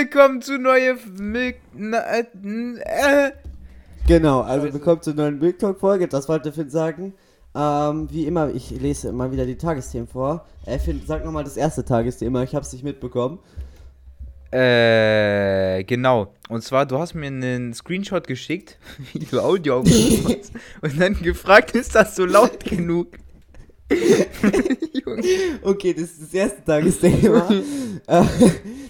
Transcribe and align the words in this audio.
Willkommen 0.00 0.40
zu 0.40 0.58
neue 0.58 0.96
Milk. 1.18 1.56
Äh, 1.78 2.20
äh. 2.20 3.32
Genau, 4.06 4.40
also 4.40 4.72
willkommen 4.72 5.02
zur 5.02 5.12
neuen 5.12 5.38
Milk 5.38 5.58
Talk 5.58 5.78
Folge. 5.78 6.08
Das 6.08 6.26
wollte 6.26 6.52
Finn 6.52 6.70
sagen. 6.70 7.12
Ähm, 7.54 8.08
wie 8.10 8.24
immer, 8.24 8.48
ich 8.48 8.70
lese 8.70 9.10
immer 9.10 9.30
wieder 9.30 9.44
die 9.44 9.58
Tagesthemen 9.58 10.08
vor. 10.08 10.46
Äh, 10.64 10.78
Finn, 10.78 11.02
sag 11.06 11.22
nochmal 11.22 11.44
das 11.44 11.58
erste 11.58 11.84
Tagesthema, 11.84 12.42
ich 12.44 12.54
hab's 12.54 12.72
nicht 12.72 12.82
mitbekommen. 12.82 13.40
Äh, 14.50 15.84
genau. 15.84 16.32
Und 16.48 16.62
zwar, 16.62 16.86
du 16.86 16.98
hast 16.98 17.12
mir 17.12 17.26
einen 17.26 17.74
Screenshot 17.74 18.26
geschickt, 18.26 18.78
wie 19.12 19.18
du 19.18 19.38
Audio 19.38 19.80
aufgenommen 19.80 20.24
hast, 20.40 20.52
und 20.80 20.98
dann 20.98 21.20
gefragt, 21.20 21.72
ist 21.72 21.94
das 21.94 22.16
so 22.16 22.24
laut 22.24 22.64
genug? 22.64 23.18
okay, 25.62 25.94
das 25.94 26.04
ist 26.04 26.22
das 26.22 26.34
erste 26.34 26.64
Tagesthema. 26.64 27.48
äh, 28.06 28.24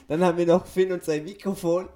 dann 0.09 0.25
haben 0.25 0.39
wir 0.39 0.47
noch 0.47 0.67
Finn 0.67 0.93
und 0.93 1.05
sein 1.05 1.25
Mikrofon. 1.25 1.89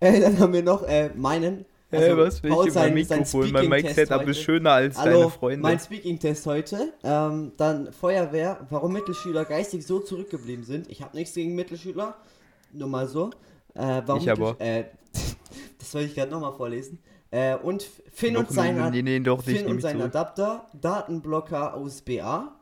Äh, 0.00 0.20
dann 0.20 0.38
haben 0.38 0.52
wir 0.52 0.62
noch 0.62 0.82
äh, 0.82 1.10
meinen. 1.14 1.64
Also, 1.90 2.06
hey, 2.06 2.16
was 2.16 2.42
will 2.42 2.52
ich 2.66 2.72
sein, 2.72 2.94
Mikrofon? 2.94 3.50
Mein 3.52 3.68
Mic-Setup 3.68 4.26
ist 4.28 4.40
schöner 4.40 4.72
als 4.72 4.98
Hallo, 4.98 5.18
deine 5.20 5.30
Freunde. 5.30 5.62
Mein 5.62 5.78
Speaking-Test 5.78 6.46
heute. 6.46 6.92
Ähm, 7.04 7.52
dann 7.56 7.92
Feuerwehr, 7.92 8.66
warum 8.70 8.92
Mittelschüler 8.92 9.44
geistig 9.44 9.86
so 9.86 10.00
zurückgeblieben 10.00 10.64
sind. 10.64 10.90
Ich 10.90 11.02
habe 11.02 11.16
nichts 11.16 11.34
gegen 11.34 11.54
Mittelschüler. 11.54 12.16
Nur 12.72 12.88
mal 12.88 13.06
so. 13.06 13.30
Äh, 13.74 14.02
warum 14.04 14.22
ich 14.22 14.30
aber. 14.30 14.56
Äh, 14.60 14.84
das 15.78 15.92
soll 15.92 16.02
ich 16.02 16.14
gerade 16.14 16.30
nochmal 16.30 16.52
vorlesen. 16.52 16.98
Äh, 17.30 17.56
und 17.56 17.82
Finn 18.12 18.34
doch, 18.34 18.40
und 18.40 18.52
sein, 18.52 18.90
nee, 18.92 19.02
nee, 19.02 19.20
doch 19.20 19.42
Finn 19.42 19.66
und 19.66 19.80
sein 19.80 20.00
Adapter, 20.00 20.68
Datenblocker 20.80 21.78
USB-A. 21.78 22.56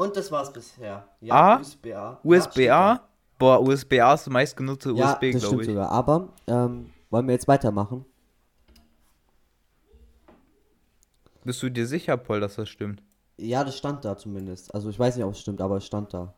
Und 0.00 0.16
das 0.16 0.32
war's 0.32 0.50
bisher. 0.50 1.06
Ja, 1.20 1.34
A? 1.34 1.60
USB-A. 1.60 2.20
USB-A? 2.24 3.00
Boah, 3.38 3.60
USB-A 3.60 4.14
ist 4.14 4.24
die 4.24 4.30
meistgenutzte 4.30 4.92
ja, 4.92 5.12
USB, 5.12 5.38
glaube 5.38 5.60
ich. 5.60 5.68
Sogar. 5.68 5.90
Aber 5.90 6.30
ähm, 6.46 6.88
wollen 7.10 7.26
wir 7.26 7.34
jetzt 7.34 7.46
weitermachen? 7.46 8.06
Bist 11.44 11.62
du 11.62 11.68
dir 11.68 11.86
sicher, 11.86 12.16
Paul, 12.16 12.40
dass 12.40 12.54
das 12.54 12.70
stimmt? 12.70 13.02
Ja, 13.36 13.62
das 13.62 13.76
stand 13.76 14.02
da 14.06 14.16
zumindest. 14.16 14.74
Also 14.74 14.88
ich 14.88 14.98
weiß 14.98 15.16
nicht, 15.16 15.24
ob 15.26 15.32
es 15.32 15.40
stimmt, 15.40 15.60
aber 15.60 15.76
es 15.76 15.84
stand 15.84 16.14
da. 16.14 16.32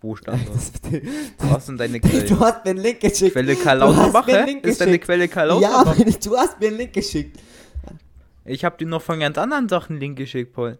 Wo 0.00 0.16
stand 0.16 0.48
das? 0.54 0.72
du 0.80 1.50
hast 1.50 1.68
denn 1.68 1.76
deine 1.76 2.00
Quelle? 2.00 2.24
Du 2.24 2.40
hast 2.40 2.64
mir 2.64 2.70
einen 2.70 2.80
Link 2.80 3.00
geschickt. 3.00 3.32
Quelle 3.32 3.54
Karl 3.54 3.80
Lauterbach, 3.80 4.26
Ist 4.62 4.80
deine 4.80 4.98
Quelle 4.98 5.28
Karl 5.28 5.48
Lauterbach? 5.48 5.98
Ja, 5.98 6.04
du 6.24 6.36
hast 6.38 6.58
mir 6.58 6.68
einen 6.68 6.78
Link 6.78 6.94
geschickt. 6.94 7.38
Ich 8.46 8.64
hab 8.64 8.78
dir 8.78 8.86
noch 8.86 9.02
von 9.02 9.20
ganz 9.20 9.36
anderen 9.36 9.68
Sachen 9.68 9.92
einen 9.92 10.00
Link 10.00 10.16
geschickt, 10.16 10.54
Paul. 10.54 10.78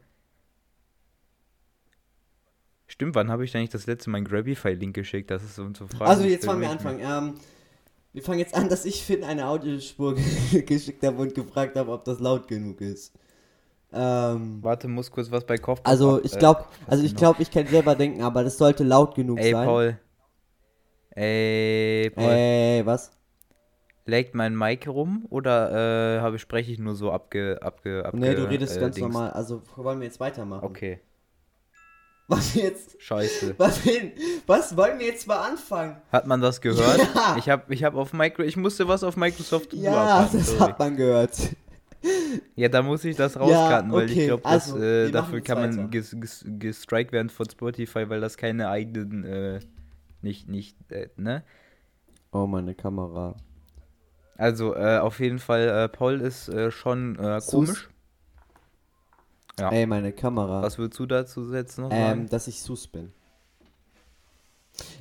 Stimmt, 2.90 3.14
wann 3.14 3.30
habe 3.30 3.44
ich 3.44 3.54
eigentlich 3.54 3.68
das 3.68 3.86
letzte 3.86 4.08
Mal 4.08 4.16
einen 4.16 4.26
Grabify-Link 4.26 4.94
geschickt? 4.94 5.30
Das 5.30 5.44
ist 5.44 5.56
so 5.56 5.68
zu 5.70 5.86
fragen. 5.86 6.10
Also 6.10 6.24
jetzt 6.24 6.46
fangen 6.46 6.62
wir 6.62 6.70
anfangen. 6.70 7.00
Ähm, 7.02 7.34
wir 8.14 8.22
fangen 8.22 8.38
jetzt 8.38 8.54
an, 8.54 8.70
dass 8.70 8.86
ich 8.86 9.04
Finn 9.04 9.22
eine 9.22 9.46
Audiospur 9.46 10.14
geschickt 10.66 11.04
habe 11.04 11.18
und 11.18 11.34
gefragt 11.34 11.76
habe, 11.76 11.92
ob 11.92 12.04
das 12.06 12.18
laut 12.18 12.48
genug 12.48 12.80
ist. 12.80 13.12
Ähm, 13.92 14.58
Warte, 14.62 14.88
muss 14.88 15.10
kurz 15.10 15.30
was 15.30 15.44
bei 15.44 15.58
Kopf. 15.58 15.80
Also 15.84 16.22
ich 16.24 16.36
glaube, 16.38 16.60
äh, 16.60 16.90
also 16.90 17.04
ich 17.04 17.14
glaube, 17.14 17.42
ich 17.42 17.50
kann 17.50 17.66
selber 17.66 17.94
denken, 17.94 18.22
aber 18.22 18.42
das 18.42 18.56
sollte 18.56 18.84
laut 18.84 19.14
genug 19.14 19.38
Ey, 19.38 19.52
sein. 19.52 19.66
Paul. 19.66 19.98
Ey, 21.10 22.10
Paul. 22.10 22.24
Ey, 22.24 22.86
was? 22.86 23.10
Legt 24.06 24.34
mein 24.34 24.56
Mic 24.56 24.88
rum 24.88 25.26
oder 25.28 26.16
äh, 26.16 26.20
habe 26.20 26.38
spreche 26.38 26.72
ich 26.72 26.78
nur 26.78 26.94
so 26.94 27.12
abge 27.12 27.58
abge, 27.60 28.06
abge 28.06 28.18
Nee, 28.18 28.34
du 28.34 28.48
redest 28.48 28.78
äh, 28.78 28.80
ganz 28.80 28.94
Dings. 28.94 29.12
normal. 29.12 29.30
Also 29.32 29.62
wollen 29.76 30.00
wir 30.00 30.06
jetzt 30.06 30.20
weitermachen? 30.20 30.64
Okay. 30.64 31.00
Was 32.28 32.54
jetzt? 32.54 33.00
Scheiße. 33.00 33.54
Was, 33.56 33.80
was 34.46 34.76
wollen 34.76 34.98
wir 34.98 35.06
jetzt 35.06 35.26
mal 35.26 35.38
anfangen? 35.48 35.96
Hat 36.12 36.26
man 36.26 36.42
das 36.42 36.60
gehört? 36.60 36.98
Ja. 37.14 37.36
Ich 37.38 37.48
habe 37.48 37.74
ich 37.74 37.82
hab 37.82 37.94
auf 37.94 38.12
Micro 38.12 38.42
ich 38.42 38.56
musste 38.56 38.86
was 38.86 39.02
auf 39.02 39.16
Microsoft 39.16 39.72
Ja, 39.72 40.28
das 40.30 40.46
sorry. 40.48 40.58
hat 40.60 40.78
man 40.78 40.96
gehört. 40.96 41.32
Ja, 42.54 42.68
da 42.68 42.82
muss 42.82 43.04
ich 43.04 43.16
das 43.16 43.38
rauskarten, 43.38 43.90
ja, 43.90 43.96
okay. 43.96 44.06
weil 44.06 44.10
ich 44.10 44.26
glaube, 44.26 44.44
also, 44.44 44.78
äh, 44.78 45.10
dafür 45.10 45.40
kann 45.40 45.58
man 45.58 45.90
ges 45.90 46.14
ges 46.20 46.44
gestrikt 46.46 47.12
werden 47.12 47.28
von 47.28 47.48
Spotify, 47.50 48.08
weil 48.08 48.20
das 48.20 48.36
keine 48.36 48.68
eigenen, 48.68 49.24
äh, 49.24 49.60
nicht, 50.22 50.48
nicht, 50.48 50.76
äh, 50.92 51.08
ne? 51.16 51.42
Oh, 52.30 52.46
meine 52.46 52.74
Kamera. 52.74 53.34
Also, 54.36 54.76
äh, 54.76 54.98
auf 54.98 55.18
jeden 55.18 55.40
Fall, 55.40 55.68
äh, 55.68 55.88
Paul 55.88 56.20
ist 56.20 56.48
äh, 56.48 56.70
schon 56.70 57.16
äh, 57.18 57.40
komisch. 57.44 57.88
Ja. 59.58 59.70
Ey, 59.70 59.86
meine 59.86 60.12
Kamera. 60.12 60.62
Was 60.62 60.78
würdest 60.78 60.98
du 61.00 61.06
dazu 61.06 61.44
setzen 61.44 61.82
noch 61.82 61.90
ähm, 61.92 62.28
dass 62.28 62.46
ich 62.46 62.62
sus 62.62 62.86
bin. 62.86 63.12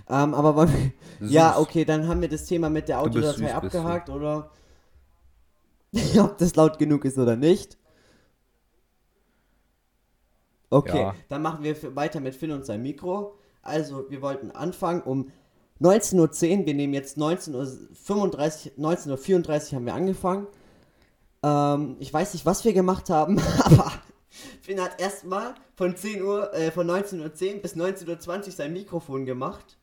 Ähm, 0.09 0.33
aber 0.33 0.55
wollen 0.55 0.93
wir, 1.19 1.27
Ja, 1.29 1.57
okay, 1.59 1.85
dann 1.85 2.07
haben 2.07 2.21
wir 2.21 2.29
das 2.29 2.45
Thema 2.45 2.69
mit 2.69 2.87
der 2.87 3.01
Autodatei 3.01 3.53
abgehakt, 3.53 4.09
oder? 4.09 4.51
ob 6.19 6.37
das 6.37 6.55
laut 6.55 6.79
genug 6.79 7.05
ist 7.05 7.17
oder 7.17 7.35
nicht. 7.35 7.77
Okay, 10.69 10.99
ja. 10.99 11.15
dann 11.29 11.41
machen 11.41 11.63
wir 11.63 11.95
weiter 11.95 12.19
mit 12.19 12.35
Finn 12.35 12.51
und 12.51 12.65
seinem 12.65 12.83
Mikro. 12.83 13.37
Also, 13.61 14.09
wir 14.09 14.21
wollten 14.21 14.51
anfangen 14.51 15.01
um 15.01 15.31
19.10 15.81 16.59
Uhr. 16.59 16.65
Wir 16.65 16.73
nehmen 16.73 16.93
jetzt 16.93 17.17
19.35 17.17 18.77
Uhr, 18.77 18.91
19.34 18.91 19.71
Uhr 19.71 19.75
haben 19.75 19.85
wir 19.85 19.93
angefangen. 19.93 20.47
Ähm, 21.43 21.95
ich 21.99 22.13
weiß 22.13 22.33
nicht, 22.33 22.45
was 22.45 22.65
wir 22.65 22.73
gemacht 22.73 23.09
haben, 23.09 23.39
aber 23.63 23.91
Finn 24.61 24.81
hat 24.81 24.99
erstmal 25.01 25.55
von 25.75 25.95
10 25.95 26.21
Uhr, 26.21 26.53
äh, 26.53 26.71
von 26.71 26.87
19.10 26.87 27.55
Uhr 27.55 27.61
bis 27.61 27.75
19.20 27.75 28.45
Uhr 28.45 28.51
sein 28.51 28.73
Mikrofon 28.73 29.25
gemacht. 29.25 29.77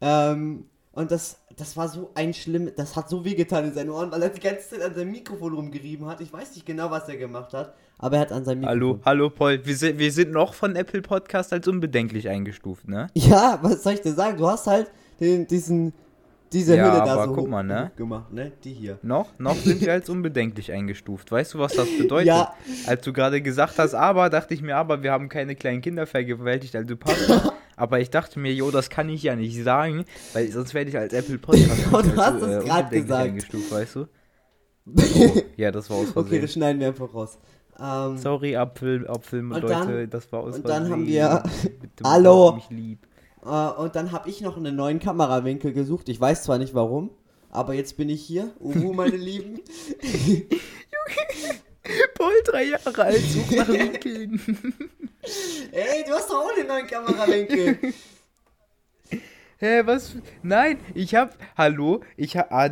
Ähm, 0.00 0.66
und 0.92 1.10
das, 1.10 1.38
das 1.56 1.76
war 1.76 1.88
so 1.88 2.10
ein 2.14 2.34
schlimm, 2.34 2.70
das 2.76 2.96
hat 2.96 3.08
so 3.08 3.24
wehgetan 3.24 3.64
in 3.64 3.72
seinen 3.72 3.90
Ohren, 3.90 4.12
weil 4.12 4.22
er 4.22 4.28
die 4.28 4.40
ganze 4.40 4.70
Zeit 4.70 4.82
an 4.82 4.94
seinem 4.94 5.10
Mikrofon 5.12 5.54
rumgerieben 5.54 6.06
hat. 6.06 6.20
Ich 6.20 6.32
weiß 6.32 6.54
nicht 6.54 6.66
genau, 6.66 6.90
was 6.90 7.08
er 7.08 7.16
gemacht 7.16 7.54
hat, 7.54 7.74
aber 7.98 8.16
er 8.16 8.22
hat 8.22 8.32
an 8.32 8.44
seinem 8.44 8.60
Mikrofon. 8.60 8.80
Hallo, 8.80 9.00
hallo 9.04 9.30
Paul, 9.30 9.64
wir 9.64 9.76
sind, 9.76 9.98
wir 9.98 10.12
sind 10.12 10.32
noch 10.32 10.52
von 10.52 10.76
Apple 10.76 11.00
Podcast 11.00 11.52
als 11.52 11.66
unbedenklich 11.66 12.28
eingestuft, 12.28 12.88
ne? 12.88 13.06
Ja, 13.14 13.58
was 13.62 13.82
soll 13.82 13.94
ich 13.94 14.02
dir 14.02 14.12
sagen? 14.12 14.36
Du 14.36 14.46
hast 14.46 14.66
halt 14.66 14.90
den, 15.18 15.46
diesen, 15.46 15.94
diese 16.52 16.76
ja, 16.76 16.84
Hülle 16.84 17.04
da 17.04 17.12
aber 17.14 17.26
so 17.26 17.32
guck 17.34 17.48
mal, 17.48 17.62
ne? 17.62 17.90
gemacht, 17.96 18.32
ne? 18.32 18.52
Die 18.64 18.72
hier. 18.72 18.98
Noch, 19.02 19.38
noch 19.38 19.56
sind 19.56 19.80
wir 19.80 19.92
als 19.92 20.08
unbedenklich 20.08 20.72
eingestuft. 20.72 21.32
Weißt 21.32 21.54
du, 21.54 21.58
was 21.58 21.74
das 21.74 21.88
bedeutet? 21.98 22.28
ja. 22.28 22.54
Als 22.86 23.02
du 23.02 23.12
gerade 23.12 23.40
gesagt 23.40 23.78
hast, 23.78 23.94
aber, 23.94 24.30
dachte 24.30 24.54
ich 24.54 24.62
mir, 24.62 24.76
aber 24.76 25.02
wir 25.02 25.12
haben 25.12 25.28
keine 25.28 25.54
kleinen 25.56 25.80
Kinder 25.80 26.06
vergewaltigt, 26.06 26.76
also 26.76 26.96
passt. 26.96 27.30
Aber 27.74 27.98
ich 28.00 28.10
dachte 28.10 28.38
mir, 28.38 28.52
jo, 28.52 28.70
das 28.70 28.90
kann 28.90 29.08
ich 29.08 29.22
ja 29.22 29.34
nicht 29.34 29.60
sagen, 29.64 30.04
weil 30.34 30.46
sonst 30.52 30.74
werde 30.74 30.90
ich 30.90 30.98
als 30.98 31.12
Apple 31.14 31.38
Podcast 31.38 31.84
genau, 31.84 32.02
du 32.02 32.16
hast 32.16 32.42
es 32.42 32.62
äh, 32.62 32.66
gerade 32.66 33.00
gesagt. 33.00 33.24
eingestuft, 33.24 33.72
weißt 33.72 33.96
du? 33.96 34.00
Oh, 34.86 35.42
ja, 35.56 35.70
das 35.70 35.88
war 35.88 35.96
aus 35.96 36.10
Versehen. 36.10 36.26
Okay, 36.26 36.40
das 36.42 36.52
schneiden 36.52 36.80
wir 36.80 36.88
einfach 36.88 37.12
raus. 37.12 37.38
Ähm, 37.80 38.18
Sorry, 38.18 38.56
Apfel, 38.56 39.08
Apfel, 39.08 39.40
Leute, 39.40 40.06
das 40.06 40.30
war 40.30 40.40
aus 40.40 40.56
Und 40.56 40.68
dann 40.68 40.90
haben 40.90 41.06
wir... 41.06 41.42
Bitte, 41.80 42.04
Hallo! 42.04 42.52
Mich 42.52 42.68
lieb. 42.70 43.06
Uh, 43.44 43.72
und 43.76 43.96
dann 43.96 44.12
habe 44.12 44.30
ich 44.30 44.40
noch 44.40 44.56
einen 44.56 44.76
neuen 44.76 45.00
Kamerawinkel 45.00 45.72
gesucht. 45.72 46.08
Ich 46.08 46.20
weiß 46.20 46.44
zwar 46.44 46.58
nicht 46.58 46.74
warum, 46.74 47.10
aber 47.50 47.74
jetzt 47.74 47.96
bin 47.96 48.08
ich 48.08 48.22
hier. 48.22 48.52
Uhu, 48.60 48.92
meine 48.92 49.16
Lieben. 49.16 49.60
Paul, 52.14 52.32
drei 52.44 52.64
Jahre 52.64 53.02
alt, 53.02 53.20
sucht 53.20 53.56
nach 53.56 53.68
Winkeln. 53.72 54.40
Ey, 55.72 56.04
du 56.06 56.12
hast 56.12 56.30
doch 56.30 56.44
auch 56.44 56.54
den 56.56 56.68
neuen 56.68 56.86
Kamerawinkel. 56.86 57.78
Hä, 59.58 59.82
was? 59.84 60.14
Nein, 60.42 60.78
ich 60.94 61.14
hab. 61.14 61.36
Hallo, 61.56 62.00
ich 62.16 62.36
hab. 62.36 62.52
Ah, 62.52 62.70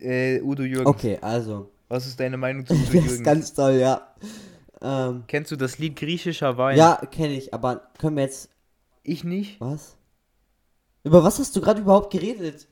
äh, 0.00 0.40
Udo 0.42 0.64
Jürgens. 0.64 0.86
Okay, 0.88 1.18
also. 1.20 1.70
Was 1.88 2.06
ist 2.06 2.18
deine 2.18 2.36
Meinung 2.36 2.66
zu 2.66 2.74
Udo 2.74 2.82
Jürgens? 2.84 3.04
Das 3.04 3.12
ist 3.12 3.24
ganz 3.24 3.52
toll, 3.54 3.74
ja. 3.74 4.14
Ähm, 4.82 5.24
Kennst 5.28 5.52
du 5.52 5.56
das 5.56 5.78
Lied 5.78 5.96
Griechischer 5.96 6.56
Wein? 6.58 6.76
Ja, 6.76 7.00
kenne 7.10 7.34
ich, 7.34 7.54
aber 7.54 7.88
können 7.98 8.16
wir 8.16 8.24
jetzt. 8.24 8.50
Ich 9.04 9.22
nicht. 9.22 9.60
Was? 9.60 9.96
Über 11.04 11.22
was 11.22 11.38
hast 11.38 11.54
du 11.54 11.60
gerade 11.60 11.82
überhaupt 11.82 12.10
geredet? 12.10 12.66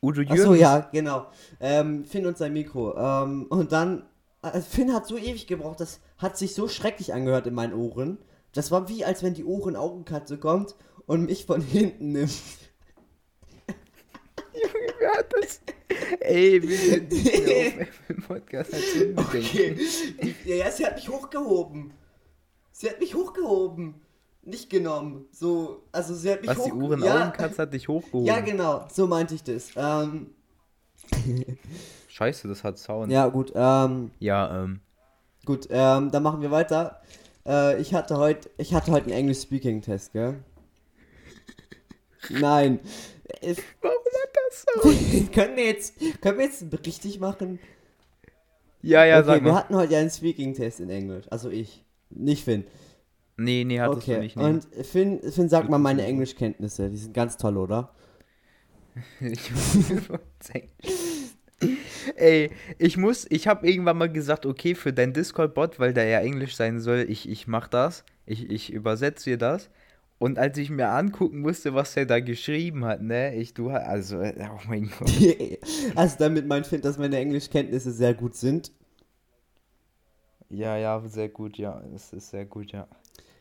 Udo 0.00 0.22
Jürgens. 0.22 0.40
Achso, 0.40 0.54
ja, 0.54 0.88
genau. 0.92 1.26
Ähm, 1.58 2.04
Finn 2.04 2.24
und 2.24 2.38
sein 2.38 2.52
Mikro. 2.52 2.96
Ähm, 2.96 3.46
und 3.50 3.72
dann. 3.72 4.06
Äh, 4.42 4.60
Finn 4.62 4.94
hat 4.94 5.06
so 5.06 5.18
ewig 5.18 5.46
gebraucht, 5.46 5.80
das 5.80 6.00
hat 6.16 6.38
sich 6.38 6.54
so 6.54 6.68
schrecklich 6.68 7.12
angehört 7.12 7.46
in 7.46 7.54
meinen 7.54 7.74
Ohren. 7.74 8.16
Das 8.52 8.70
war 8.70 8.88
wie, 8.88 9.04
als 9.04 9.22
wenn 9.22 9.34
die 9.34 9.44
Ohren-Augenkatze 9.44 10.38
kommt 10.38 10.76
und 11.06 11.26
mich 11.26 11.44
von 11.44 11.60
hinten 11.60 12.12
nimmt. 12.12 12.40
Junge, 14.54 14.94
wer 14.98 15.12
hat 15.12 15.32
das? 15.32 15.60
Ey, 16.20 16.62
wir 16.62 16.78
sind 16.78 17.12
im 18.08 18.22
Podcast 18.26 18.72
Okay. 19.16 19.76
Ja, 20.44 20.54
ja, 20.54 20.70
sie 20.70 20.86
hat 20.86 20.96
mich 20.96 21.08
hochgehoben. 21.08 21.92
Sie 22.72 22.88
hat 22.88 22.98
mich 23.00 23.14
hochgehoben. 23.14 24.00
Nicht 24.42 24.70
genommen. 24.70 25.26
So, 25.32 25.82
also 25.92 26.14
sie 26.14 26.30
hat 26.30 26.40
mich 26.40 26.50
Was, 26.50 26.64
die 26.64 26.72
Ohren-Augenkatze 26.72 27.56
ja, 27.56 27.58
hat 27.58 27.72
dich 27.74 27.88
hochgehoben? 27.88 28.26
Ja, 28.26 28.40
genau, 28.40 28.86
so 28.90 29.06
meinte 29.06 29.34
ich 29.34 29.44
das. 29.44 29.70
Ähm. 29.76 30.30
Scheiße, 32.08 32.48
das 32.48 32.64
hat 32.64 32.78
Sound. 32.78 33.12
Ja, 33.12 33.28
gut, 33.28 33.52
ähm. 33.54 34.10
Ja, 34.18 34.62
ähm. 34.62 34.80
Gut, 35.44 35.68
ähm, 35.70 36.10
dann 36.10 36.22
machen 36.22 36.40
wir 36.40 36.50
weiter. 36.50 37.00
Äh, 37.46 37.80
ich 37.80 37.94
hatte 37.94 38.16
heute, 38.16 38.50
ich 38.58 38.74
hatte 38.74 38.92
heute 38.92 39.06
einen 39.06 39.14
English 39.14 39.40
Speaking 39.40 39.82
Test, 39.82 40.12
gell? 40.12 40.36
Nein. 42.30 42.80
Warum 43.80 43.98
hat 44.22 44.36
das 44.48 44.66
so? 44.82 45.26
können, 45.32 45.56
wir 45.56 45.66
jetzt, 45.66 45.94
können 46.20 46.38
wir 46.38 46.46
jetzt 46.46 46.64
richtig 46.86 47.20
machen? 47.20 47.58
Ja, 48.82 49.04
ja, 49.04 49.18
okay, 49.18 49.26
sag 49.26 49.42
mal. 49.42 49.50
Wir 49.50 49.54
hatten 49.54 49.76
heute 49.76 49.92
ja 49.92 50.00
einen 50.00 50.10
Speaking-Test 50.10 50.80
in 50.80 50.90
Englisch. 50.90 51.26
Also 51.30 51.50
ich. 51.50 51.84
Nicht 52.10 52.44
Finn. 52.44 52.64
Nee, 53.40 53.64
nee, 53.64 53.80
hattest 53.80 54.02
okay. 54.02 54.16
du 54.16 54.20
nicht. 54.20 54.36
Nee. 54.36 54.44
Und 54.44 54.66
Finn, 54.82 55.20
Finn, 55.32 55.48
sag 55.48 55.70
mal 55.70 55.78
meine 55.78 56.04
Englischkenntnisse. 56.04 56.90
Die 56.90 56.98
sind 56.98 57.14
ganz 57.14 57.38
toll, 57.38 57.56
oder? 57.56 57.90
ich 59.20 59.50
Ey, 62.16 62.50
ich 62.78 62.96
muss, 62.98 63.26
ich 63.30 63.48
habe 63.48 63.66
irgendwann 63.66 63.96
mal 63.96 64.12
gesagt, 64.12 64.44
okay, 64.44 64.74
für 64.74 64.92
dein 64.92 65.14
Discord-Bot, 65.14 65.78
weil 65.78 65.94
der 65.94 66.04
ja 66.04 66.20
Englisch 66.20 66.54
sein 66.54 66.80
soll, 66.80 67.06
ich, 67.08 67.28
ich 67.28 67.46
mach 67.46 67.68
das, 67.68 68.04
ich, 68.26 68.50
ich 68.50 68.72
übersetze 68.72 69.30
dir 69.30 69.38
das. 69.38 69.70
Und 70.18 70.38
als 70.38 70.58
ich 70.58 70.68
mir 70.68 70.90
angucken 70.90 71.40
musste, 71.40 71.74
was 71.74 71.94
der 71.94 72.04
da 72.04 72.20
geschrieben 72.20 72.84
hat, 72.84 73.00
ne, 73.00 73.34
ich, 73.34 73.54
du, 73.54 73.70
also, 73.70 74.18
oh 74.18 74.60
mein 74.68 74.90
Gott. 74.98 75.10
also 75.94 76.16
damit 76.18 76.46
mein 76.46 76.64
Find, 76.64 76.84
dass 76.84 76.98
meine 76.98 77.16
Englischkenntnisse 77.16 77.90
sehr 77.90 78.12
gut 78.12 78.34
sind. 78.34 78.70
Ja, 80.50 80.76
ja, 80.76 81.00
sehr 81.06 81.30
gut, 81.30 81.56
ja, 81.56 81.82
es 81.94 82.12
ist 82.12 82.30
sehr 82.30 82.44
gut, 82.44 82.72
ja. 82.72 82.86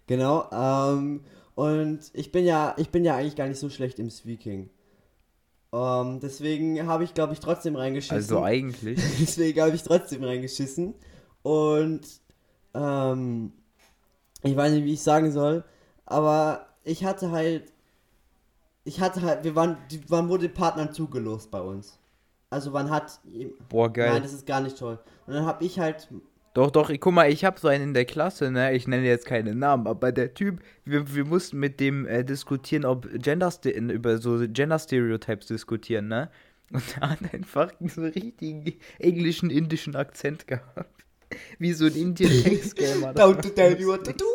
Genau, 0.10 0.50
ähm, 0.52 1.22
und 1.54 2.00
ich 2.14 2.32
bin 2.32 2.44
ja, 2.44 2.74
ich 2.78 2.90
bin 2.90 3.06
ja 3.06 3.16
eigentlich 3.16 3.36
gar 3.36 3.48
nicht 3.48 3.60
so 3.60 3.70
schlecht 3.70 4.00
im 4.00 4.10
Speaking. 4.10 4.72
Ähm, 5.72 6.20
deswegen 6.20 6.88
habe 6.88 7.04
ich, 7.04 7.14
glaube 7.14 7.34
ich, 7.34 7.40
trotzdem 7.40 7.76
reingeschissen. 7.76 8.16
Also 8.16 8.42
eigentlich. 8.42 9.00
deswegen 9.20 9.62
habe 9.62 9.76
ich 9.76 9.84
trotzdem 9.84 10.24
reingeschissen. 10.24 10.96
Und 11.44 12.02
ähm, 12.74 13.54
ich 14.42 14.56
weiß 14.56 14.74
nicht, 14.74 14.86
wie 14.86 14.94
ich 14.94 15.04
sagen 15.04 15.32
soll, 15.32 15.64
aber 16.08 16.66
ich 16.84 17.06
hatte 17.06 17.30
halt, 17.30 17.72
ich 18.86 19.02
hatte 19.02 19.22
halt, 19.22 19.44
wir 19.44 19.56
waren, 19.56 19.78
die, 19.92 20.02
man 20.10 20.28
wurde 20.28 20.50
Partnern 20.50 20.92
zugelost 20.92 21.52
bei 21.52 21.62
uns. 21.62 22.00
Also 22.50 22.72
man 22.72 22.90
hat, 22.90 23.20
boah 23.70 23.94
geil. 23.94 24.10
Nein, 24.10 24.24
das 24.24 24.34
ist 24.34 24.48
gar 24.48 24.62
nicht 24.62 24.80
toll. 24.80 24.98
Und 25.28 25.36
dann 25.36 25.46
habe 25.46 25.64
ich 25.64 25.78
halt 25.78 26.10
doch, 26.54 26.72
doch, 26.72 26.92
guck 27.00 27.14
mal, 27.14 27.32
ich 27.32 27.46
habe 27.46 27.60
so 27.60 27.68
einen 27.68 27.90
in 27.90 27.94
der 27.94 28.06
Klasse, 28.06 28.52
ne? 28.52 28.74
Ich 28.74 28.88
nenne 28.88 29.06
jetzt 29.06 29.26
keinen 29.26 29.60
Namen, 29.60 29.88
aber 29.88 30.12
der 30.12 30.34
Typ, 30.34 30.62
wir, 30.84 31.14
wir 31.14 31.26
mussten 31.26 31.60
mit 31.60 31.80
dem 31.80 32.08
äh, 32.08 32.24
diskutieren, 32.24 32.86
ob 32.86 33.08
Gender 33.14 33.52
über 33.74 34.18
so 34.18 34.40
Gender 34.48 34.80
Stereotypes 34.80 35.48
diskutieren, 35.48 36.08
ne? 36.08 36.30
Und 36.72 36.84
er 37.00 37.10
hat 37.12 37.34
einfach 37.34 37.72
so 37.88 38.02
einen 38.02 38.12
richtigen 38.12 38.74
englischen, 38.98 39.50
indischen 39.50 39.96
Akzent 39.96 40.48
gehabt. 40.48 41.06
Wie 41.60 41.74
so 41.74 41.86
ein 41.86 41.96
Indian 41.96 42.32
Text 42.44 42.76
Gamer. 42.76 43.14
Down 43.14 43.40
to 43.42 43.50
tell 43.50 43.80
you 43.80 43.88
what 43.88 44.04
to 44.06 44.14
do. 44.14 44.26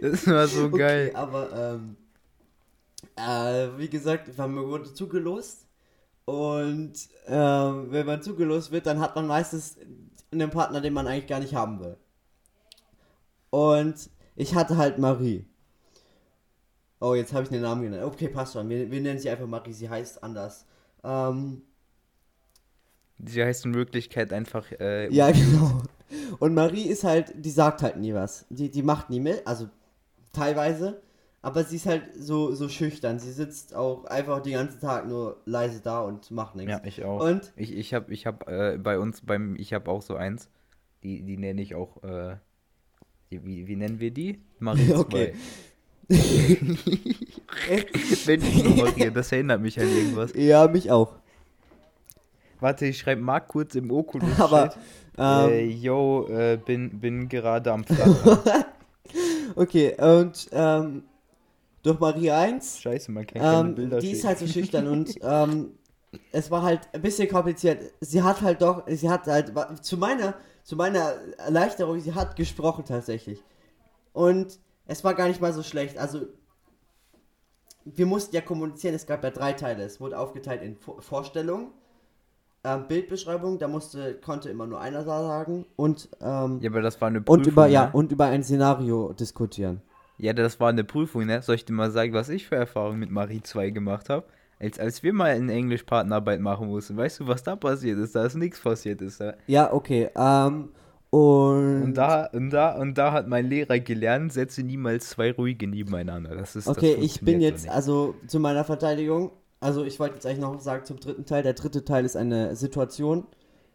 das 0.00 0.26
war 0.26 0.48
so 0.48 0.64
okay, 0.64 0.78
geil. 0.78 1.10
Aber, 1.14 1.76
ähm, 1.76 1.96
äh, 3.16 3.78
wie 3.78 3.88
gesagt, 3.88 4.26
wir 4.26 4.42
haben 4.42 4.56
wurde 4.56 4.92
zugelost 4.92 5.63
und 6.24 6.94
ähm, 7.26 7.86
wenn 7.90 8.06
man 8.06 8.22
zugelost 8.22 8.72
wird, 8.72 8.86
dann 8.86 9.00
hat 9.00 9.14
man 9.14 9.26
meistens 9.26 9.76
einen 10.32 10.50
Partner, 10.50 10.80
den 10.80 10.94
man 10.94 11.06
eigentlich 11.06 11.26
gar 11.26 11.40
nicht 11.40 11.54
haben 11.54 11.80
will. 11.80 11.96
Und 13.50 14.10
ich 14.36 14.54
hatte 14.54 14.76
halt 14.76 14.98
Marie. 14.98 15.46
Oh, 17.00 17.14
jetzt 17.14 17.32
habe 17.32 17.44
ich 17.44 17.50
den 17.50 17.60
Namen 17.60 17.82
genannt. 17.82 18.04
Okay, 18.04 18.28
passt 18.28 18.54
schon. 18.54 18.68
Wir, 18.68 18.90
wir 18.90 19.00
nennen 19.00 19.18
sie 19.18 19.28
einfach 19.28 19.46
Marie. 19.46 19.72
Sie 19.72 19.88
heißt 19.88 20.22
anders. 20.24 20.66
Ähm, 21.04 21.62
sie 23.24 23.44
heißt 23.44 23.66
in 23.66 23.74
Wirklichkeit 23.74 24.32
einfach. 24.32 24.72
Äh, 24.72 25.12
ja, 25.12 25.30
genau. 25.32 25.82
Und 26.38 26.54
Marie 26.54 26.88
ist 26.88 27.04
halt, 27.04 27.32
die 27.36 27.50
sagt 27.50 27.82
halt 27.82 27.98
nie 27.98 28.14
was. 28.14 28.46
Die, 28.48 28.70
die 28.70 28.82
macht 28.82 29.10
nie 29.10 29.20
mit, 29.20 29.46
also 29.46 29.68
teilweise 30.32 31.02
aber 31.44 31.62
sie 31.62 31.76
ist 31.76 31.84
halt 31.84 32.04
so, 32.16 32.54
so 32.54 32.70
schüchtern. 32.70 33.18
Sie 33.18 33.30
sitzt 33.30 33.74
auch 33.74 34.06
einfach 34.06 34.40
den 34.40 34.54
ganzen 34.54 34.80
Tag 34.80 35.06
nur 35.06 35.42
leise 35.44 35.82
da 35.82 36.00
und 36.00 36.30
macht 36.30 36.56
nichts. 36.56 36.72
Ja, 36.72 36.80
ich 36.82 37.04
auch. 37.04 37.20
Und 37.20 37.52
ich, 37.54 37.76
ich 37.76 37.92
habe 37.92 38.10
ich 38.14 38.24
hab, 38.24 38.48
äh, 38.48 38.78
bei 38.78 38.98
uns 38.98 39.20
beim, 39.20 39.54
ich 39.56 39.74
habe 39.74 39.90
auch 39.90 40.00
so 40.00 40.16
eins. 40.16 40.48
Die, 41.02 41.20
die 41.20 41.36
nenne 41.36 41.60
ich 41.60 41.74
auch, 41.74 42.02
äh, 42.02 42.36
die, 43.30 43.44
wie, 43.44 43.66
wie 43.66 43.76
nennen 43.76 44.00
wir 44.00 44.10
die? 44.10 44.40
Marie 44.58 44.86
2. 44.94 44.98
Okay. 45.00 45.34
Wenn 48.24 48.40
ich 48.40 48.64
nur 48.64 48.76
Maria, 48.76 49.10
das 49.10 49.30
erinnert 49.30 49.60
mich 49.60 49.78
an 49.78 49.86
irgendwas. 49.86 50.32
Ja, 50.36 50.66
mich 50.66 50.90
auch. 50.90 51.12
Warte, 52.58 52.86
ich 52.86 52.96
schreibe 52.96 53.20
Marc 53.20 53.48
kurz 53.48 53.74
im 53.74 53.90
Oculus. 53.90 54.40
Aber, 54.40 54.74
ähm, 55.18 55.50
äh, 55.50 55.66
yo, 55.66 56.26
äh, 56.26 56.56
bin, 56.56 57.00
bin 57.00 57.28
gerade 57.28 57.70
am 57.70 57.84
Flattern. 57.84 58.64
okay, 59.56 59.94
und 60.00 60.48
ähm, 60.50 61.02
durch 61.84 62.00
Marie 62.00 62.30
1. 62.30 62.80
Scheiße, 62.80 63.12
man 63.12 63.26
kann 63.26 63.40
keine 63.40 63.68
ähm, 63.68 63.74
Bilder 63.76 63.98
Die 63.98 64.06
schicken. 64.06 64.18
ist 64.18 64.24
halt 64.24 64.38
so 64.38 64.46
schüchtern 64.48 64.88
und 64.88 65.14
ähm, 65.22 65.78
es 66.32 66.50
war 66.50 66.62
halt 66.62 66.88
ein 66.92 67.02
bisschen 67.02 67.28
kompliziert. 67.28 67.92
Sie 68.00 68.22
hat 68.22 68.40
halt 68.40 68.62
doch, 68.62 68.84
sie 68.88 69.08
hat 69.08 69.26
halt, 69.26 69.52
zu 69.82 69.96
meiner, 69.96 70.34
zu 70.62 70.76
meiner 70.76 71.12
Erleichterung, 71.38 72.00
sie 72.00 72.14
hat 72.14 72.36
gesprochen 72.36 72.84
tatsächlich. 72.86 73.42
Und 74.12 74.58
es 74.86 75.04
war 75.04 75.14
gar 75.14 75.28
nicht 75.28 75.40
mal 75.40 75.52
so 75.52 75.62
schlecht. 75.62 75.98
Also, 75.98 76.26
wir 77.84 78.06
mussten 78.06 78.34
ja 78.34 78.40
kommunizieren, 78.40 78.94
es 78.94 79.06
gab 79.06 79.22
ja 79.22 79.30
drei 79.30 79.52
Teile. 79.52 79.82
Es 79.84 80.00
wurde 80.00 80.18
aufgeteilt 80.18 80.62
in 80.62 80.76
Vorstellung, 80.76 81.72
ähm, 82.62 82.86
Bildbeschreibung, 82.88 83.58
da 83.58 83.68
musste, 83.68 84.14
konnte 84.14 84.48
immer 84.48 84.66
nur 84.66 84.80
einer 84.80 85.04
sagen 85.04 85.66
und 85.76 86.08
ähm, 86.22 86.60
Ja, 86.62 86.70
aber 86.70 86.80
das 86.80 86.98
war 87.00 87.08
eine 87.08 87.20
Prüfung. 87.20 87.40
Und 87.40 87.46
über, 87.46 87.66
ne? 87.66 87.72
ja, 87.72 87.90
und 87.90 88.10
über 88.10 88.24
ein 88.26 88.42
Szenario 88.42 89.12
diskutieren. 89.12 89.82
Ja, 90.16 90.32
das 90.32 90.60
war 90.60 90.68
eine 90.68 90.84
Prüfung, 90.84 91.26
ne? 91.26 91.42
Soll 91.42 91.56
ich 91.56 91.64
dir 91.64 91.72
mal 91.72 91.90
sagen, 91.90 92.12
was 92.12 92.28
ich 92.28 92.46
für 92.46 92.56
Erfahrungen 92.56 93.00
mit 93.00 93.10
Marie 93.10 93.42
2 93.42 93.70
gemacht 93.70 94.08
habe? 94.08 94.26
Als, 94.60 94.78
als 94.78 95.02
wir 95.02 95.12
mal 95.12 95.36
in 95.36 95.48
Englisch 95.48 95.82
Partnerarbeit 95.82 96.40
machen 96.40 96.68
mussten, 96.68 96.96
weißt 96.96 97.20
du, 97.20 97.26
was 97.26 97.42
da 97.42 97.56
passiert 97.56 97.98
ist? 97.98 98.14
Da 98.14 98.24
ist 98.24 98.36
nichts 98.36 98.60
passiert 98.60 99.02
ist. 99.02 99.20
Da. 99.20 99.34
Ja, 99.48 99.72
okay. 99.72 100.08
Ähm, 100.16 100.70
und, 101.10 101.82
und, 101.82 101.94
da, 101.94 102.26
und, 102.26 102.50
da, 102.50 102.76
und 102.76 102.96
da 102.96 103.12
hat 103.12 103.26
mein 103.26 103.46
Lehrer 103.46 103.78
gelernt, 103.80 104.32
setze 104.32 104.62
niemals 104.62 105.10
zwei 105.10 105.32
ruhige 105.32 105.66
nebeneinander. 105.66 106.36
Das 106.36 106.54
ist 106.54 106.68
Okay, 106.68 106.94
das 106.96 107.04
ich 107.04 107.20
bin 107.20 107.40
jetzt, 107.40 107.64
so 107.64 107.70
also 107.70 108.14
zu 108.26 108.38
meiner 108.38 108.64
Verteidigung, 108.64 109.32
also 109.60 109.84
ich 109.84 109.98
wollte 109.98 110.14
jetzt 110.14 110.26
eigentlich 110.26 110.40
noch 110.40 110.60
sagen 110.60 110.84
zum 110.84 111.00
dritten 111.00 111.24
Teil. 111.24 111.42
Der 111.42 111.54
dritte 111.54 111.84
Teil 111.84 112.04
ist 112.04 112.16
eine 112.16 112.54
Situation. 112.54 113.26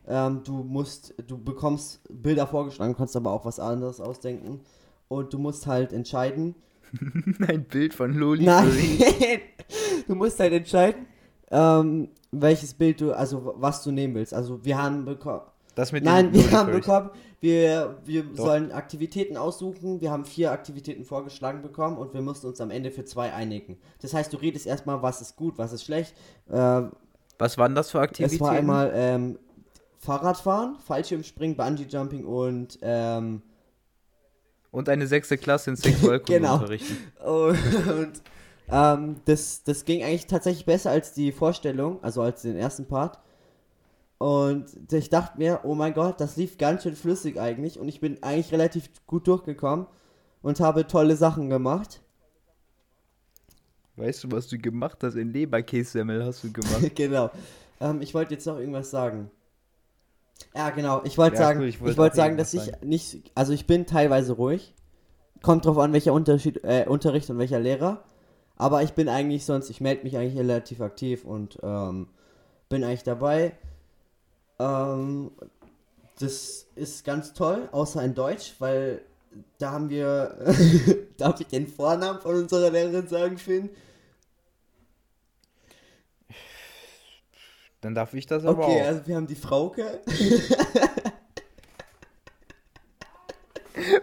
Ähm, 0.08 0.42
du 0.44 0.64
musst, 0.64 1.14
du 1.28 1.38
bekommst 1.38 2.02
Bilder 2.10 2.48
vorgeschlagen, 2.48 2.96
kannst 2.96 3.16
aber 3.16 3.32
auch 3.32 3.46
was 3.46 3.60
anderes 3.60 4.00
ausdenken 4.00 4.62
und 5.10 5.34
du 5.34 5.38
musst 5.38 5.68
halt 5.68 5.92
entscheiden. 5.92 6.56
Ein 7.48 7.66
Bild 7.66 7.94
von 7.94 8.14
Loli. 8.14 8.46
Nein, 8.46 8.72
du 10.08 10.16
musst 10.16 10.40
halt 10.40 10.54
entscheiden, 10.54 11.06
ähm, 11.52 12.10
welches 12.32 12.74
Bild 12.74 13.02
du, 13.02 13.12
also 13.12 13.54
was 13.58 13.84
du 13.84 13.92
nehmen 13.92 14.16
willst. 14.16 14.34
Also 14.34 14.64
wir 14.64 14.82
haben 14.82 15.04
bekommen. 15.04 15.42
Das 15.76 15.92
mit 15.92 16.04
Nein, 16.04 16.34
wir 16.34 16.52
haben 16.52 16.72
bekommen, 16.72 17.10
wir, 17.40 18.00
wir 18.04 18.26
sollen 18.34 18.72
Aktivitäten 18.72 19.38
aussuchen. 19.38 20.02
Wir 20.02 20.12
haben 20.12 20.26
vier 20.26 20.52
Aktivitäten 20.52 21.06
vorgeschlagen 21.06 21.62
bekommen 21.62 21.98
und 21.98 22.14
wir 22.14 22.22
mussten 22.22 22.48
uns 22.48 22.60
am 22.60 22.70
Ende 22.72 22.92
für 22.92 23.06
zwei 23.06 23.34
einigen. 23.34 23.78
Das 24.02 24.14
heißt, 24.14 24.34
du 24.34 24.38
redest 24.38 24.66
erstmal, 24.66 25.02
was 25.02 25.22
ist 25.22 25.36
gut, 25.36 25.58
was 25.58 25.72
ist 25.72 25.84
schlecht. 25.84 26.16
Äh, 26.50 26.82
was 27.38 27.58
waren 27.58 27.76
das 27.76 27.92
für 27.92 28.02
Aktivitäten? 28.02 28.36
Es 28.36 28.42
war 28.42 28.52
einmal 28.52 28.92
ähm, 28.94 29.40
Fahrradfahren, 30.00 30.78
Fallschirmspringen, 30.80 31.56
Bungee 31.56 31.86
Jumping 31.88 32.26
und 32.26 32.78
ähm, 32.82 33.42
und 34.72 34.90
eine 34.90 35.08
sechste 35.08 35.38
Klasse 35.38 35.72
in 35.72 35.76
Sexualkunde 35.76 36.34
genau. 36.40 36.56
unterrichten. 36.56 36.98
Und 37.24 38.22
ähm, 38.72 39.16
das, 39.26 39.64
das 39.64 39.86
ging 39.86 40.04
eigentlich 40.04 40.28
tatsächlich 40.28 40.66
besser 40.66 40.92
als 40.92 41.14
die 41.14 41.32
Vorstellung, 41.32 42.04
also 42.04 42.22
als 42.22 42.44
den 42.44 42.56
ersten 42.56 42.88
Part. 42.88 43.20
Und 44.20 44.66
ich 44.92 45.10
dachte 45.10 45.38
mir, 45.38 45.62
oh 45.64 45.76
mein 45.76 45.94
Gott, 45.94 46.20
das 46.20 46.36
lief 46.36 46.58
ganz 46.58 46.84
schön 46.84 46.96
flüssig 46.96 47.40
eigentlich. 47.40 47.80
Und 47.80 47.88
ich 47.88 48.02
bin 48.02 48.22
eigentlich 48.22 48.52
relativ 48.52 48.90
gut 49.08 49.28
durchgekommen 49.28 49.88
und 50.42 50.60
habe 50.60 50.86
tolle 50.86 51.16
Sachen 51.16 51.50
gemacht. 51.50 52.02
Weißt 53.96 54.24
du, 54.24 54.32
was 54.32 54.48
du 54.48 54.58
gemacht 54.58 54.98
hast? 55.04 55.16
In 55.16 55.34
Leberkässemmel 55.34 56.24
hast 56.24 56.44
du 56.44 56.52
gemacht. 56.52 56.92
genau. 56.96 57.32
Ähm, 57.80 58.02
ich 58.02 58.14
wollte 58.14 58.34
jetzt 58.34 58.46
noch 58.46 58.60
irgendwas 58.60 58.92
sagen. 58.92 59.32
Ja, 60.56 60.70
genau. 60.72 61.02
Ich 61.04 61.18
wollte 61.18 61.36
ja, 61.36 61.44
sagen, 61.44 61.60
cool, 61.62 61.68
ich 61.68 61.82
wollte 61.82 61.98
wollt 61.98 62.16
sagen, 62.16 62.38
dass 62.38 62.54
ich 62.54 62.72
nicht, 62.82 63.32
also 63.36 63.54
ich 63.54 63.68
bin 63.68 63.86
teilweise 63.86 64.34
ruhig. 64.34 64.74
Kommt 65.42 65.66
drauf 65.66 65.78
an, 65.78 65.94
welcher 65.94 66.14
Unterschied, 66.14 66.64
äh, 66.64 66.86
Unterricht 66.88 67.30
und 67.30 67.38
welcher 67.38 67.60
Lehrer. 67.60 68.04
Aber 68.58 68.84
ich 68.84 68.92
bin 68.92 69.08
eigentlich 69.08 69.46
sonst, 69.46 69.70
ich 69.70 69.80
melde 69.80 70.04
mich 70.04 70.18
eigentlich 70.18 70.38
relativ 70.38 70.82
aktiv 70.82 71.24
und 71.24 71.60
ähm, 71.64 72.08
bin 72.68 72.84
eigentlich 72.84 73.04
dabei. 73.04 73.54
Ähm, 74.60 75.32
das 76.20 76.68
ist 76.76 77.06
ganz 77.06 77.34
toll, 77.34 77.70
außer 77.72 78.04
in 78.04 78.14
Deutsch, 78.14 78.56
weil 78.60 79.02
da 79.58 79.72
haben 79.72 79.90
wir, 79.90 80.36
darf 81.18 81.40
ich 81.40 81.48
den 81.48 81.68
Vornamen 81.68 82.20
von 82.20 82.36
unserer 82.36 82.70
Lehrerin 82.70 83.08
sagen, 83.08 83.38
Finn? 83.38 83.70
Dann 87.82 87.96
darf 87.96 88.14
ich 88.14 88.26
das 88.26 88.46
aber 88.46 88.64
okay, 88.64 88.72
auch. 88.72 88.76
Okay, 88.76 88.88
also 88.88 89.08
wir 89.08 89.16
haben 89.16 89.28
die 89.28 89.36
Frauke. 89.36 90.02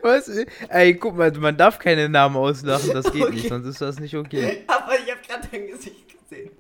Was? 0.02 0.30
Ey, 0.68 0.95
guck 0.95 1.16
mal, 1.16 1.30
man 1.33 1.56
darf 1.56 1.78
keine 1.78 2.09
Namen 2.09 2.37
auslachen, 2.37 2.92
das 2.92 3.12
geht 3.12 3.23
okay. 3.23 3.35
nicht, 3.35 3.49
sonst 3.49 3.66
ist 3.66 3.80
das 3.80 4.00
nicht 4.00 4.16
okay. 4.16 4.64
Aber 4.66 4.92
ich 4.99 5.11
hab 5.11 5.23
gerade 5.23 5.49
dein 5.50 5.66
Gesicht 5.66 6.06
gesehen. 6.18 6.50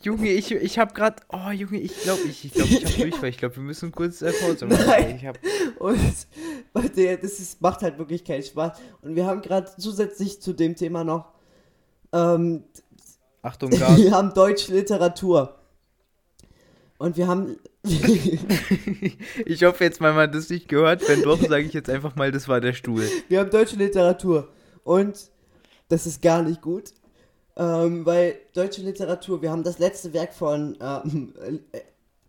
Junge, 0.00 0.28
ich, 0.28 0.52
ich 0.52 0.78
hab 0.78 0.94
grad. 0.94 1.22
Oh, 1.30 1.50
Junge, 1.50 1.78
ich 1.80 2.00
glaube, 2.02 2.22
ich, 2.28 2.44
ich, 2.44 2.52
glaub, 2.52 2.70
ich 2.70 2.84
hab 2.84 2.96
Durchfall. 2.96 3.28
Ich 3.30 3.38
glaube, 3.38 3.56
wir 3.56 3.62
müssen 3.62 3.90
kurz 3.90 4.22
äh, 4.22 4.32
Pause 4.32 4.66
machen. 4.66 4.84
Nein. 4.86 5.16
Ich 5.16 5.26
hab... 5.26 5.38
Und, 5.78 5.98
Leute, 6.72 7.18
das 7.18 7.40
ist, 7.40 7.60
macht 7.60 7.82
halt 7.82 7.98
wirklich 7.98 8.24
keinen 8.24 8.42
Spaß. 8.42 8.78
Und 9.02 9.16
wir 9.16 9.26
haben 9.26 9.42
gerade 9.42 9.68
zusätzlich 9.76 10.40
zu 10.40 10.52
dem 10.52 10.76
Thema 10.76 11.02
noch. 11.02 11.32
Ähm, 12.12 12.64
Achtung, 13.48 13.70
Gas. 13.70 13.96
Wir 14.02 14.12
haben 14.12 14.34
deutsche 14.34 14.74
Literatur. 14.74 15.54
Und 16.98 17.16
wir 17.16 17.28
haben. 17.28 17.56
ich 19.46 19.62
hoffe 19.62 19.84
jetzt 19.84 20.00
mal, 20.00 20.12
man 20.12 20.24
hat 20.24 20.34
das 20.34 20.50
nicht 20.50 20.68
gehört. 20.68 21.08
Wenn 21.08 21.22
doch, 21.22 21.40
sage 21.40 21.64
ich 21.64 21.72
jetzt 21.72 21.88
einfach 21.88 22.16
mal, 22.16 22.32
das 22.32 22.48
war 22.48 22.60
der 22.60 22.72
Stuhl. 22.72 23.08
Wir 23.28 23.38
haben 23.38 23.50
deutsche 23.50 23.76
Literatur. 23.76 24.48
Und 24.82 25.30
das 25.88 26.06
ist 26.06 26.20
gar 26.20 26.42
nicht 26.42 26.60
gut. 26.60 26.92
Ähm, 27.56 28.04
weil 28.04 28.40
deutsche 28.52 28.82
Literatur, 28.82 29.40
wir 29.40 29.50
haben 29.50 29.62
das 29.62 29.78
letzte 29.78 30.12
Werk 30.12 30.34
von 30.34 30.76
ähm, 30.80 31.32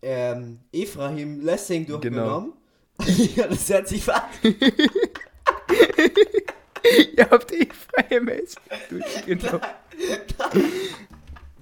äh, 0.02 0.32
äh, 0.32 0.36
Ephraim 0.72 1.40
Lessing 1.40 1.84
genau. 1.86 1.98
durchgenommen. 1.98 2.52
Genau. 2.98 3.22
ja, 3.36 3.48
das 3.48 3.68
hört 3.68 3.88
sich. 3.88 4.06
Ihr 7.16 7.30
habt 7.30 7.52
Ephraim 7.52 8.26
Lessing 8.26 8.62
durchgenommen. 8.88 9.60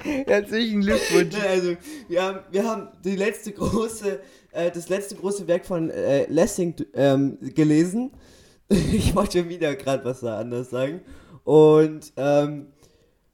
Herzlichen 0.02 0.80
Glückwunsch. 0.80 1.34
Also, 1.34 1.76
wir 2.08 2.22
haben, 2.22 2.38
wir 2.50 2.64
haben 2.64 2.88
die 3.04 3.16
letzte 3.16 3.52
große, 3.52 4.20
äh, 4.52 4.70
das 4.70 4.88
letzte 4.88 5.16
große 5.16 5.46
Werk 5.46 5.66
von 5.66 5.90
äh, 5.90 6.26
Lessing 6.26 6.74
ähm, 6.94 7.38
gelesen. 7.54 8.12
ich 8.68 9.14
wollte 9.14 9.38
schon 9.38 9.48
wieder 9.48 9.74
gerade 9.74 10.04
was 10.04 10.20
da 10.20 10.38
anders 10.38 10.70
sagen. 10.70 11.00
Und 11.44 12.12
ähm, 12.16 12.66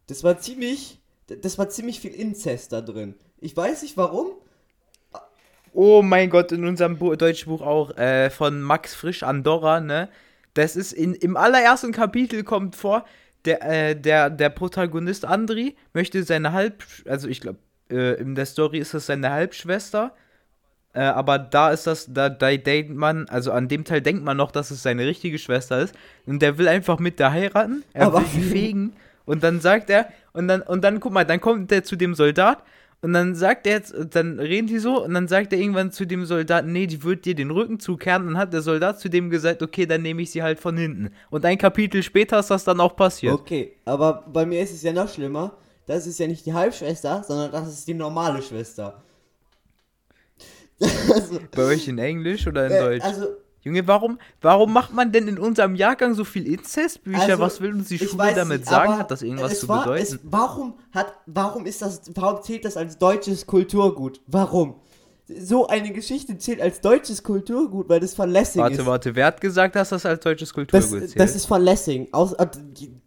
das 0.07 0.23
war 0.23 0.39
ziemlich, 0.39 1.01
das 1.27 1.59
war 1.59 1.69
ziemlich 1.69 2.01
viel 2.01 2.15
Inzest 2.15 2.73
da 2.73 2.81
drin. 2.81 3.15
Ich 3.39 3.57
weiß 3.57 3.83
nicht 3.83 3.97
warum. 3.97 4.33
Oh 5.73 6.03
mein 6.03 6.31
Gott, 6.31 6.53
in 6.53 6.65
unserem 6.65 6.99
Bu 6.99 7.17
deutschen 7.17 7.51
Buch 7.51 7.63
auch 7.63 7.97
äh, 7.97 8.31
von 8.31 8.63
Max 8.63 8.95
Frisch 8.95 9.25
Andorra, 9.25 9.81
ne? 9.81 10.09
Das 10.55 10.77
ist 10.77 10.93
in, 10.93 11.15
im 11.15 11.37
allerersten 11.37 11.91
Kapitel 11.91 12.45
kommt 12.45 12.77
vor, 12.77 13.05
der, 13.45 13.63
äh, 13.63 13.97
der, 13.97 14.31
der 14.31 14.49
Protagonist 14.51 15.25
Andri 15.25 15.77
möchte 15.93 16.23
seine 16.23 16.53
Halb, 16.53 16.85
also 17.07 17.29
ich 17.29 17.41
glaube, 17.41 17.59
äh, 17.91 18.15
in 18.21 18.35
der 18.35 18.47
Story 18.47 18.79
ist 18.79 18.95
das 18.95 19.07
seine 19.07 19.31
Halbschwester, 19.31 20.15
äh, 20.95 21.01
aber 21.01 21.39
da 21.39 21.71
ist 21.71 21.87
das, 21.87 22.13
da, 22.13 22.29
da 22.29 22.57
denkt 22.57 22.95
man, 22.95 23.29
also 23.29 23.53
an 23.53 23.69
dem 23.69 23.85
Teil 23.85 24.01
denkt 24.01 24.25
man 24.25 24.37
noch, 24.37 24.51
dass 24.51 24.71
es 24.71 24.83
seine 24.83 25.07
richtige 25.07 25.39
Schwester 25.39 25.81
ist 25.81 25.95
und 26.27 26.41
der 26.41 26.59
will 26.59 26.69
einfach 26.69 26.99
mit 26.99 27.19
der 27.19 27.33
heiraten, 27.33 27.85
er 27.93 28.07
aber 28.07 28.21
will 28.21 28.27
sie 28.29 28.43
fegen 28.43 28.93
und 29.25 29.43
dann 29.43 29.61
sagt 29.61 29.91
er, 29.91 30.09
und 30.33 30.49
dann, 30.49 30.63
und 30.63 30.83
dann, 30.83 31.01
guck 31.01 31.13
mal, 31.13 31.25
dann 31.25 31.41
kommt 31.41 31.71
er 31.73 31.85
zu 31.85 31.97
dem 31.97 32.15
Soldat 32.15 32.63
und 33.05 33.13
dann 33.13 33.35
sagt 33.35 33.67
er 33.67 33.75
jetzt, 33.75 33.95
dann 34.13 34.41
reden 34.41 34.67
die 34.67 34.79
so 34.79 35.05
und 35.05 35.13
dann 35.13 35.29
sagt 35.29 35.53
er 35.53 35.59
irgendwann 35.59 35.93
zu 35.93 36.07
dem 36.07 36.25
Soldaten, 36.25 36.73
nee, 36.73 36.87
die 36.87 37.03
wird 37.03 37.27
dir 37.27 37.35
den 37.35 37.51
Rücken 37.51 37.79
zukehren. 37.79 38.25
Dann 38.25 38.39
hat 38.39 38.55
der 38.55 38.63
Soldat 38.63 38.99
zu 38.99 39.11
dem 39.11 39.29
gesagt, 39.29 39.63
okay, 39.63 39.85
dann 39.85 40.01
nehme 40.01 40.23
ich 40.23 40.31
sie 40.31 40.43
halt 40.43 40.59
von 40.59 40.75
hinten. 40.75 41.11
Und 41.29 41.45
ein 41.45 41.59
Kapitel 41.59 42.03
später 42.03 42.39
ist 42.39 42.49
das 42.49 42.65
dann 42.65 42.81
auch 42.81 42.97
passiert. 42.97 43.35
Okay, 43.35 43.77
aber 43.85 44.25
bei 44.33 44.47
mir 44.47 44.63
ist 44.63 44.73
es 44.73 44.83
ja 44.83 44.95
noch 44.95 45.13
schlimmer. 45.13 45.55
Das 45.85 46.07
ist 46.07 46.19
ja 46.19 46.27
nicht 46.27 46.47
die 46.47 46.55
Halbschwester, 46.55 47.23
sondern 47.29 47.53
das 47.53 47.69
ist 47.69 47.87
die 47.87 47.93
normale 47.93 48.41
Schwester. 48.41 49.03
also, 50.81 51.41
bei 51.55 51.63
euch 51.63 51.87
in 51.87 51.99
Englisch 51.99 52.47
oder 52.47 52.69
in 52.69 52.73
äh, 52.73 52.81
Deutsch? 52.81 53.05
Also, 53.05 53.27
Junge, 53.65 53.89
warum, 53.89 54.19
warum 54.43 54.75
macht 54.75 54.93
man 54.93 55.11
denn 55.11 55.27
in 55.27 55.39
unserem 55.39 55.75
Jahrgang 55.75 56.13
so 56.13 56.25
viel 56.25 56.47
Inzestbücher? 56.47 57.23
Also, 57.23 57.39
Was 57.39 57.63
will 57.63 57.73
uns 57.73 57.89
die 57.89 57.99
Schule 57.99 58.35
damit 58.35 58.61
nicht, 58.61 58.71
sagen? 58.71 58.99
Hat 58.99 59.11
das 59.11 59.23
irgendwas 59.23 59.59
zu 59.59 59.69
war, 59.69 59.85
bedeuten? 59.85 60.03
Es, 60.03 60.19
warum 60.23 60.75
hat, 60.93 61.15
warum 61.25 61.65
ist 61.65 61.81
das, 61.81 62.03
warum 62.15 62.43
zählt 62.43 62.67
das 62.67 62.77
als 62.77 62.99
deutsches 62.99 63.47
Kulturgut? 63.47 64.21
Warum? 64.27 64.75
So 65.27 65.67
eine 65.67 65.93
Geschichte 65.93 66.37
zählt 66.37 66.61
als 66.61 66.83
deutsches 66.83 67.23
Kulturgut, 67.23 67.89
weil 67.89 68.01
das 68.01 68.15
von 68.15 68.29
Lessing 68.29 68.61
warte, 68.61 68.75
ist. 68.75 68.79
Warte, 68.81 68.91
warte, 68.91 69.15
wer 69.17 69.27
hat 69.27 69.41
gesagt, 69.41 69.75
dass 69.77 69.89
das 69.89 70.05
als 70.05 70.21
deutsches 70.23 70.53
Kulturgut 70.53 70.83
das, 70.85 70.91
zählt? 70.91 71.19
Das 71.19 71.35
ist 71.35 71.47
von 71.47 71.63
Lessing. 71.63 72.09
Aus, 72.13 72.35
äh, 72.35 72.47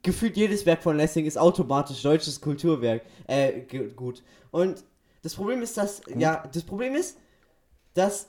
gefühlt 0.01 0.35
jedes 0.35 0.65
Werk 0.65 0.81
von 0.81 0.97
Lessing 0.97 1.25
ist 1.25 1.37
automatisch 1.37 2.01
deutsches 2.01 2.41
Kulturwerk. 2.41 3.03
Äh, 3.27 3.61
gut. 3.95 4.23
Und 4.49 4.83
das 5.21 5.35
Problem 5.35 5.61
ist, 5.61 5.77
dass, 5.77 6.01
gut. 6.01 6.19
ja, 6.19 6.43
das 6.51 6.63
Problem 6.63 6.95
ist, 6.95 7.19
dass, 7.93 8.27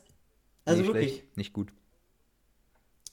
also 0.66 0.82
nee, 0.82 0.88
wirklich. 0.88 1.11
Schlecht, 1.12 1.37
nicht 1.38 1.52
gut. 1.54 1.73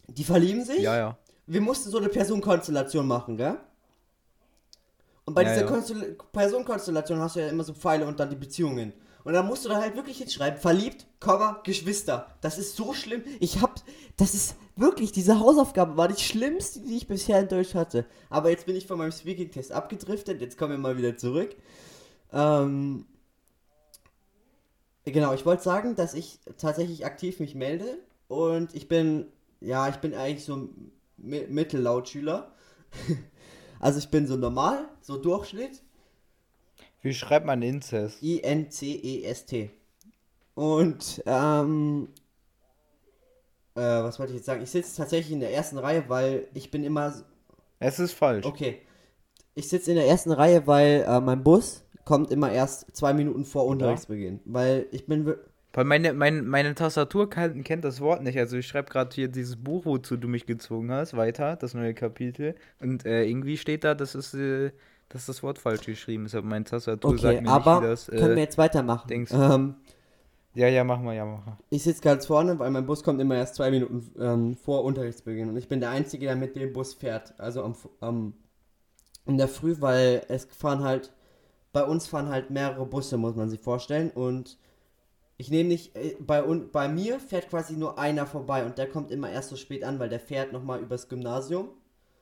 Die 0.08 0.24
verlieben 0.24 0.64
sich. 0.64 0.82
Ja, 0.82 0.98
ja. 0.98 1.18
Wir 1.48 1.62
mussten 1.62 1.90
so 1.90 1.98
eine 1.98 2.10
Personenkonstellation 2.10 3.08
machen, 3.08 3.38
gell? 3.38 3.58
Und 5.26 5.34
bei 5.34 5.44
ja, 5.44 5.54
dieser 5.54 5.66
ja. 5.66 6.18
Personenkonstellation 6.32 7.20
hast 7.20 7.36
du 7.36 7.40
ja 7.40 7.50
immer 7.50 7.64
so 7.64 7.74
Pfeile 7.74 8.06
und 8.06 8.20
dann 8.20 8.30
die 8.30 8.36
Beziehungen. 8.36 8.94
Und 9.24 9.34
dann 9.34 9.48
musst 9.48 9.66
du 9.66 9.70
da 9.70 9.82
halt 9.82 9.96
wirklich 9.96 10.20
hinschreiben, 10.20 10.60
verliebt, 10.60 11.08
Komma, 11.20 11.60
Geschwister. 11.64 12.28
Das 12.42 12.60
ist 12.60 12.76
so 12.76 12.94
schlimm. 12.94 13.24
Ich 13.40 13.60
hab, 13.60 13.82
das 14.18 14.36
ist 14.36 14.56
wirklich, 14.76 15.12
diese 15.12 15.40
Hausaufgabe 15.40 15.98
war 15.98 16.08
die 16.08 16.22
schlimmste, 16.22 16.82
die 16.82 16.96
ich 16.96 17.08
bisher 17.08 17.40
in 17.40 17.48
Deutsch 17.48 17.74
hatte. 17.74 18.06
Aber 18.30 18.52
jetzt 18.52 18.68
bin 18.68 18.76
ich 18.76 18.86
von 18.86 19.00
meinem 19.00 19.12
Speaking-Test 19.12 19.72
abgedriftet, 19.72 20.42
jetzt 20.42 20.60
kommen 20.60 20.74
wir 20.74 20.78
mal 20.78 20.98
wieder 20.98 21.18
zurück. 21.18 21.56
Ähm, 22.32 23.08
genau, 25.06 25.34
ich 25.34 25.44
wollte 25.44 25.64
sagen, 25.64 25.96
dass 25.96 26.14
ich 26.14 26.40
tatsächlich 26.58 27.04
aktiv 27.04 27.40
mich 27.40 27.56
melde 27.56 27.98
und 28.28 28.76
ich 28.76 28.88
bin 28.88 29.26
ja, 29.62 29.90
ich 29.90 29.98
bin 29.98 30.14
eigentlich 30.14 30.46
so 30.46 30.70
Mi 31.18 31.46
Mittellautschüler. 31.48 32.52
also 33.80 34.00
ich 34.00 34.10
bin 34.10 34.28
so 34.28 34.36
normal, 34.36 34.88
so 35.02 35.18
Durchschnitt. 35.18 35.82
Wie 37.02 37.14
schreibt 37.14 37.46
man 37.46 37.62
Inzest? 37.62 38.22
I-N-C-E-S-T. 38.24 39.70
Und, 40.56 41.22
ähm, 41.26 42.10
äh, 43.76 43.82
was 43.82 44.18
wollte 44.20 44.32
ich 44.32 44.38
jetzt 44.38 44.46
sagen? 44.46 44.64
Ich 44.64 44.72
sitze 44.72 44.98
tatsächlich 44.98 45.34
in 45.34 45.42
der 45.42 45.54
ersten 45.54 45.78
Reihe, 45.78 46.06
weil 46.08 46.48
ich 46.54 46.72
bin 46.72 46.84
immer. 46.84 47.14
Es 47.80 48.00
ist 48.00 48.14
falsch. 48.14 48.46
Okay. 48.46 48.82
Ich 49.54 49.70
sitze 49.70 49.92
in 49.92 49.98
der 49.98 50.08
ersten 50.08 50.32
Reihe, 50.32 50.66
weil 50.66 51.06
äh, 51.08 51.20
mein 51.20 51.44
Bus 51.44 51.84
kommt 52.06 52.32
immer 52.32 52.52
erst 52.52 52.96
zwei 52.96 53.14
Minuten 53.14 53.46
vor 53.46 53.66
Unterrichtsbeginn. 53.66 54.40
Weil 54.46 54.88
ich 54.92 55.06
bin 55.06 55.36
weil 55.76 55.84
meine, 55.84 56.14
meine, 56.14 56.42
meine 56.42 56.74
Tastatur 56.74 57.30
kann, 57.30 57.64
kennt 57.66 57.84
das 57.84 58.00
Wort 58.00 58.24
nicht. 58.24 58.38
Also 58.38 58.56
ich 58.56 58.66
schreibe 58.66 58.90
gerade 58.90 59.14
hier 59.14 59.28
dieses 59.28 59.58
Buch, 59.58 59.86
wozu 59.86 60.16
du 60.16 60.30
mich 60.30 60.46
gezwungen 60.46 60.90
hast, 60.90 61.18
weiter, 61.18 61.58
das 61.58 61.74
neue 61.74 61.94
Kapitel. 61.94 62.56
Und 62.80 63.06
äh, 63.06 63.26
irgendwie 63.26 63.58
steht 63.58 63.84
da, 63.84 63.94
dass, 63.94 64.16
es, 64.16 64.34
äh, 64.34 64.72
dass 65.10 65.26
das 65.26 65.44
Wort 65.44 65.60
falsch 65.60 65.86
geschrieben 65.86 66.28
ist. 66.28 66.36
Aber 66.36 66.48
meine 66.48 66.64
Tastatur 66.64 67.12
okay, 67.12 67.22
sagt 67.22 67.42
mir 67.42 67.50
aber 67.50 67.76
nicht, 67.76 67.84
wie 67.84 67.88
das. 67.90 68.08
Äh, 68.08 68.18
können 68.18 68.36
wir 68.36 68.44
jetzt 68.44 68.58
weitermachen? 68.58 69.10
Denkst 69.10 69.34
ähm, 69.34 69.76
ja, 70.54 70.70
ja, 70.70 70.86
machen 70.86 71.04
wir, 71.04 71.12
ja, 71.12 71.26
machen 71.26 71.44
wir. 71.46 71.58
Ich 71.70 71.84
sitze 71.84 72.02
ganz 72.02 72.26
vorne, 72.26 72.58
weil 72.58 72.72
mein 72.72 72.86
Bus 72.86 73.04
kommt 73.04 73.20
immer 73.20 73.36
erst 73.36 73.56
zwei 73.56 73.70
Minuten 73.70 74.10
ähm, 74.18 74.56
vor 74.56 74.86
Unterrichtsbeginn. 74.86 75.50
Und 75.50 75.58
ich 75.58 75.68
bin 75.68 75.82
der 75.82 75.90
Einzige, 75.90 76.28
der 76.28 76.38
mit 76.38 76.56
dem 76.56 76.72
Bus 76.72 76.94
fährt. 76.94 77.38
Also 77.38 77.62
am, 77.62 77.76
am, 78.00 78.34
in 79.26 79.38
der 79.38 79.50
Früh, 79.50 79.76
weil 79.82 80.22
es 80.30 80.46
fahren 80.46 80.86
halt, 80.86 81.12
bei 81.74 81.84
uns 81.84 82.08
fahren 82.08 82.30
halt 82.30 82.50
mehrere 82.50 82.86
Busse, 82.86 83.18
muss 83.18 83.36
man 83.36 83.50
sich 83.50 83.60
vorstellen. 83.60 84.12
Und 84.12 84.58
ich 85.38 85.50
nehme 85.50 85.70
nicht, 85.70 85.96
äh, 85.96 86.16
bei, 86.20 86.42
bei 86.42 86.88
mir 86.88 87.20
fährt 87.20 87.50
quasi 87.50 87.76
nur 87.76 88.00
einer 88.00 88.26
vorbei 88.26 88.66
und 88.66 88.78
der 88.78 88.90
kommt 88.90 89.12
immer 89.12 89.30
erst 89.30 89.50
so 89.50 89.56
spät 89.56 89.84
an, 89.84 90.00
weil 90.00 90.10
der 90.10 90.20
fährt 90.20 90.54
nochmal 90.54 90.80
übers 90.80 91.10
Gymnasium 91.10 91.70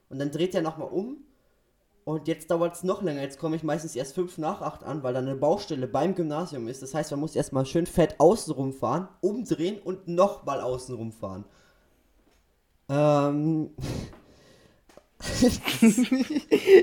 und 0.09 0.19
dann 0.19 0.31
dreht 0.31 0.55
er 0.55 0.61
nochmal 0.61 0.89
um 0.89 1.17
und 2.05 2.27
jetzt 2.27 2.51
dauert 2.51 2.75
es 2.75 2.83
noch 2.83 3.01
länger. 3.01 3.21
Jetzt 3.21 3.39
komme 3.39 3.55
ich 3.55 3.63
meistens 3.63 3.95
erst 3.95 4.15
5 4.15 4.37
nach 4.37 4.61
8 4.61 4.83
an, 4.83 5.03
weil 5.03 5.13
da 5.13 5.19
eine 5.19 5.35
Baustelle 5.35 5.87
beim 5.87 6.15
Gymnasium 6.15 6.67
ist. 6.67 6.81
Das 6.81 6.93
heißt, 6.93 7.11
man 7.11 7.21
muss 7.21 7.35
erstmal 7.35 7.65
schön 7.65 7.85
fett 7.85 8.19
außenrum 8.19 8.73
fahren, 8.73 9.07
umdrehen 9.21 9.79
und 9.79 10.07
nochmal 10.07 10.61
außenrum 10.61 11.11
fahren. 11.11 11.45
Ähm. 12.89 13.71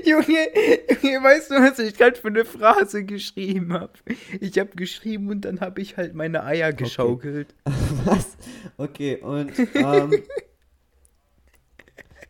Junge, 0.03 0.47
Junge, 1.03 1.23
weißt 1.23 1.51
du, 1.51 1.55
was 1.55 1.79
ich 1.79 1.95
gerade 1.95 2.15
für 2.15 2.29
eine 2.29 2.43
Phrase 2.43 3.03
geschrieben 3.03 3.73
habe? 3.73 3.93
Ich 4.39 4.57
habe 4.57 4.71
geschrieben 4.75 5.29
und 5.29 5.41
dann 5.41 5.59
habe 5.59 5.81
ich 5.81 5.97
halt 5.97 6.15
meine 6.15 6.43
Eier 6.43 6.73
geschaukelt. 6.73 7.53
Okay. 7.65 7.75
Was? 8.05 8.37
Okay, 8.77 9.17
und 9.17 9.51
ähm, 9.75 10.23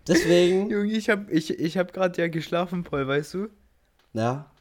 deswegen. 0.07 0.69
Junge, 0.69 0.91
ich 0.91 1.09
habe 1.09 1.31
ich, 1.31 1.57
ich 1.59 1.77
hab 1.77 1.93
gerade 1.93 2.21
ja 2.21 2.27
geschlafen, 2.27 2.83
Paul, 2.83 3.07
weißt 3.07 3.33
du? 3.35 3.47
Ja. 4.13 4.51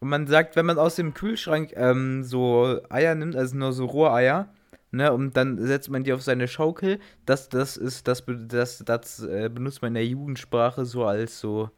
Und 0.00 0.08
man 0.08 0.26
sagt, 0.26 0.56
wenn 0.56 0.66
man 0.66 0.78
aus 0.78 0.96
dem 0.96 1.14
Kühlschrank 1.14 1.72
ähm, 1.76 2.24
so 2.24 2.80
Eier 2.90 3.14
nimmt, 3.14 3.36
also 3.36 3.56
nur 3.56 3.72
so 3.72 3.86
Rohreier, 3.86 4.52
ne, 4.90 5.12
und 5.12 5.36
dann 5.36 5.58
setzt 5.64 5.90
man 5.90 6.04
die 6.04 6.12
auf 6.12 6.22
seine 6.22 6.48
Schaukel. 6.48 6.98
Das, 7.24 7.48
das 7.48 7.76
ist, 7.76 8.08
das, 8.08 8.24
das, 8.26 8.82
das 8.84 9.22
äh, 9.22 9.48
benutzt 9.52 9.82
man 9.82 9.90
in 9.90 9.94
der 9.94 10.06
Jugendsprache 10.06 10.84
so 10.84 11.04
als 11.04 11.40
so 11.40 11.70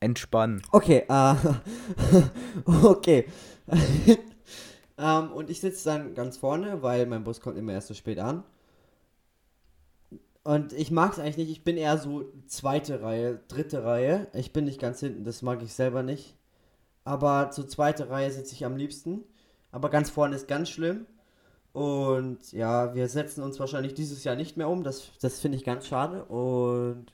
entspannen. 0.00 0.62
Okay, 0.72 1.04
äh, 1.08 1.34
okay. 2.64 3.26
Ähm, 5.00 5.32
und 5.32 5.48
ich 5.48 5.60
sitze 5.60 5.86
dann 5.86 6.14
ganz 6.14 6.36
vorne, 6.36 6.82
weil 6.82 7.06
mein 7.06 7.24
Bus 7.24 7.40
kommt 7.40 7.56
immer 7.56 7.72
erst 7.72 7.88
so 7.88 7.94
spät 7.94 8.18
an. 8.18 8.44
Und 10.42 10.72
ich 10.72 10.90
mag 10.90 11.12
es 11.12 11.18
eigentlich 11.18 11.36
nicht. 11.38 11.50
Ich 11.50 11.64
bin 11.64 11.76
eher 11.76 11.96
so 11.98 12.24
zweite 12.46 13.02
Reihe, 13.02 13.40
dritte 13.48 13.84
Reihe. 13.84 14.28
Ich 14.34 14.52
bin 14.52 14.64
nicht 14.64 14.80
ganz 14.80 15.00
hinten, 15.00 15.24
das 15.24 15.42
mag 15.42 15.62
ich 15.62 15.72
selber 15.72 16.02
nicht. 16.02 16.36
Aber 17.04 17.50
zur 17.50 17.68
zweite 17.68 18.10
Reihe 18.10 18.30
sitze 18.30 18.54
ich 18.54 18.64
am 18.64 18.76
liebsten. 18.76 19.24
Aber 19.72 19.90
ganz 19.90 20.10
vorne 20.10 20.36
ist 20.36 20.48
ganz 20.48 20.68
schlimm. 20.68 21.06
Und 21.72 22.52
ja, 22.52 22.94
wir 22.94 23.08
setzen 23.08 23.42
uns 23.42 23.60
wahrscheinlich 23.60 23.94
dieses 23.94 24.24
Jahr 24.24 24.36
nicht 24.36 24.56
mehr 24.56 24.68
um. 24.68 24.82
Das, 24.82 25.10
das 25.20 25.40
finde 25.40 25.56
ich 25.56 25.64
ganz 25.64 25.86
schade. 25.86 26.24
Und 26.24 27.06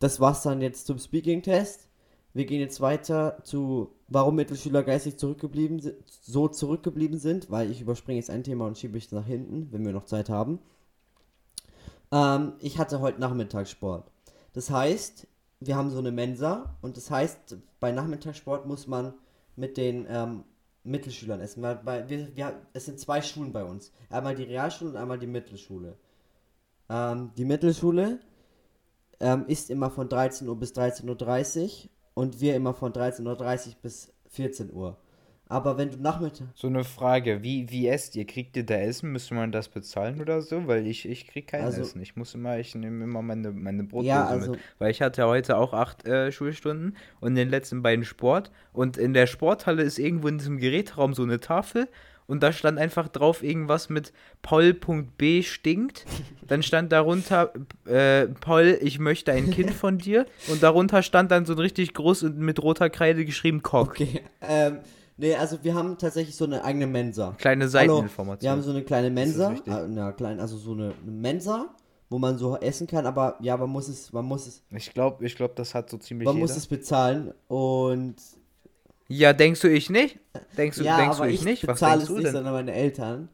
das 0.00 0.18
war's 0.20 0.42
dann 0.42 0.60
jetzt 0.60 0.86
zum 0.86 0.98
Speaking-Test. 0.98 1.88
Wir 2.34 2.46
gehen 2.46 2.60
jetzt 2.60 2.80
weiter 2.80 3.38
zu, 3.44 3.94
warum 4.08 4.36
Mittelschüler 4.36 4.82
geistig 4.82 5.18
zurückgeblieben 5.18 5.80
so 6.06 6.48
zurückgeblieben 6.48 7.18
sind, 7.18 7.50
weil 7.50 7.70
ich 7.70 7.82
überspringe 7.82 8.18
jetzt 8.18 8.30
ein 8.30 8.42
Thema 8.42 8.66
und 8.66 8.78
schiebe 8.78 8.96
es 8.96 9.12
nach 9.12 9.26
hinten, 9.26 9.68
wenn 9.70 9.84
wir 9.84 9.92
noch 9.92 10.06
Zeit 10.06 10.30
haben. 10.30 10.58
Ähm, 12.10 12.54
ich 12.58 12.78
hatte 12.78 13.00
heute 13.00 13.20
Nachmittagssport. 13.20 14.10
Das 14.54 14.70
heißt, 14.70 15.26
wir 15.60 15.76
haben 15.76 15.90
so 15.90 15.98
eine 15.98 16.10
Mensa 16.10 16.76
und 16.80 16.96
das 16.96 17.10
heißt, 17.10 17.56
bei 17.80 17.92
Nachmittagssport 17.92 18.66
muss 18.66 18.86
man 18.86 19.14
mit 19.56 19.76
den 19.76 20.06
ähm, 20.08 20.44
Mittelschülern. 20.84 21.40
Weil, 21.56 21.80
weil 21.84 22.08
wir, 22.08 22.36
wir, 22.36 22.60
es 22.72 22.86
sind 22.86 22.98
zwei 22.98 23.22
Schulen 23.22 23.52
bei 23.52 23.64
uns. 23.64 23.92
Einmal 24.10 24.34
die 24.34 24.44
Realschule 24.44 24.90
und 24.90 24.96
einmal 24.96 25.18
die 25.18 25.26
Mittelschule. 25.26 25.96
Ähm, 26.88 27.30
die 27.36 27.44
Mittelschule 27.44 28.18
ähm, 29.20 29.46
ist 29.46 29.70
immer 29.70 29.90
von 29.90 30.08
13 30.08 30.48
Uhr 30.48 30.58
bis 30.58 30.72
13.30 30.72 31.84
Uhr 31.84 31.90
und 32.14 32.40
wir 32.40 32.56
immer 32.56 32.74
von 32.74 32.92
13.30 32.92 33.68
Uhr 33.68 33.74
bis 33.82 34.12
14 34.28 34.72
Uhr. 34.72 34.96
Aber 35.52 35.76
wenn 35.76 35.90
du 35.90 35.98
Nachmittag. 35.98 36.46
So 36.54 36.68
eine 36.68 36.82
Frage, 36.82 37.42
wie, 37.42 37.70
wie 37.70 37.86
esst 37.86 38.16
ihr? 38.16 38.26
Kriegt 38.26 38.56
ihr 38.56 38.64
da 38.64 38.76
Essen? 38.76 39.12
Müsste 39.12 39.34
man 39.34 39.52
das 39.52 39.68
bezahlen 39.68 40.18
oder 40.22 40.40
so? 40.40 40.66
Weil 40.66 40.86
ich, 40.86 41.06
ich 41.06 41.26
krieg 41.26 41.46
kein 41.46 41.64
also, 41.64 41.82
Essen. 41.82 42.00
Ich 42.00 42.16
muss 42.16 42.34
immer, 42.34 42.58
ich 42.58 42.74
nehme 42.74 43.04
immer 43.04 43.20
meine, 43.20 43.50
meine 43.50 43.84
Brotdose 43.84 44.08
ja, 44.08 44.24
also, 44.24 44.52
mit. 44.52 44.60
Weil 44.78 44.90
ich 44.90 45.02
hatte 45.02 45.26
heute 45.26 45.58
auch 45.58 45.74
acht 45.74 46.06
äh, 46.06 46.32
Schulstunden 46.32 46.96
und 47.20 47.34
den 47.34 47.50
letzten 47.50 47.82
beiden 47.82 48.06
Sport. 48.06 48.50
Und 48.72 48.96
in 48.96 49.12
der 49.12 49.26
Sporthalle 49.26 49.82
ist 49.82 49.98
irgendwo 49.98 50.28
in 50.28 50.38
diesem 50.38 50.56
Gerätraum 50.56 51.12
so 51.12 51.22
eine 51.22 51.38
Tafel 51.38 51.86
und 52.26 52.42
da 52.42 52.50
stand 52.52 52.78
einfach 52.78 53.08
drauf 53.08 53.42
irgendwas 53.42 53.90
mit 53.90 54.14
Paul.b 54.40 55.42
stinkt. 55.42 56.06
Dann 56.46 56.62
stand 56.62 56.90
darunter, 56.90 57.52
äh, 57.84 58.26
Paul, 58.26 58.78
ich 58.80 58.98
möchte 58.98 59.32
ein 59.32 59.50
Kind 59.50 59.70
von 59.74 59.98
dir. 59.98 60.24
Und 60.48 60.62
darunter 60.62 61.02
stand 61.02 61.30
dann 61.30 61.44
so 61.44 61.52
ein 61.52 61.58
richtig 61.58 61.92
groß 61.92 62.22
und 62.22 62.38
mit 62.38 62.62
roter 62.62 62.88
Kreide 62.88 63.26
geschrieben 63.26 63.62
Cock. 63.62 63.90
Okay, 63.90 64.22
ähm, 64.40 64.78
Nee, 65.22 65.36
also 65.36 65.62
wir 65.62 65.72
haben 65.76 65.96
tatsächlich 65.98 66.34
so 66.34 66.46
eine 66.46 66.64
eigene 66.64 66.88
Mensa. 66.88 67.36
Kleine 67.38 67.68
Seiteninformation. 67.68 68.28
Hallo, 68.28 68.42
wir 68.42 68.50
haben 68.50 68.62
so 68.62 68.70
eine 68.70 68.82
kleine 68.82 69.08
Mensa. 69.08 69.52
Äh, 69.52 69.86
na, 69.88 70.10
klein, 70.10 70.40
also 70.40 70.56
so 70.56 70.72
eine, 70.72 70.94
eine, 71.00 71.12
Mensa, 71.12 71.72
wo 72.10 72.18
man 72.18 72.38
so 72.38 72.56
essen 72.56 72.88
kann, 72.88 73.06
aber 73.06 73.36
ja, 73.38 73.56
man 73.56 73.70
muss 73.70 73.86
es, 73.86 74.12
man 74.12 74.24
muss 74.24 74.48
es. 74.48 74.64
Ich 74.70 74.92
glaube, 74.92 75.24
ich 75.24 75.36
glaube, 75.36 75.54
das 75.54 75.76
hat 75.76 75.90
so 75.90 75.96
ziemlich. 75.96 76.26
Man 76.26 76.34
jeder. 76.34 76.42
muss 76.42 76.56
es 76.56 76.66
bezahlen 76.66 77.32
und. 77.46 78.16
Ja, 79.06 79.32
denkst 79.32 79.60
du 79.60 79.68
ich 79.68 79.90
nicht? 79.90 80.18
Denkst 80.56 80.78
du, 80.78 80.82
ja, 80.82 80.96
denkst 80.96 81.18
aber 81.18 81.26
du 81.26 81.32
ich, 81.32 81.40
ich 81.40 81.44
nicht? 81.44 81.68
Was 81.68 81.78
denkst 81.78 82.06
du 82.06 82.14
nicht, 82.14 82.26
denn? 82.26 82.32
sondern 82.32 82.54
meine 82.54 82.72
Eltern. 82.72 83.28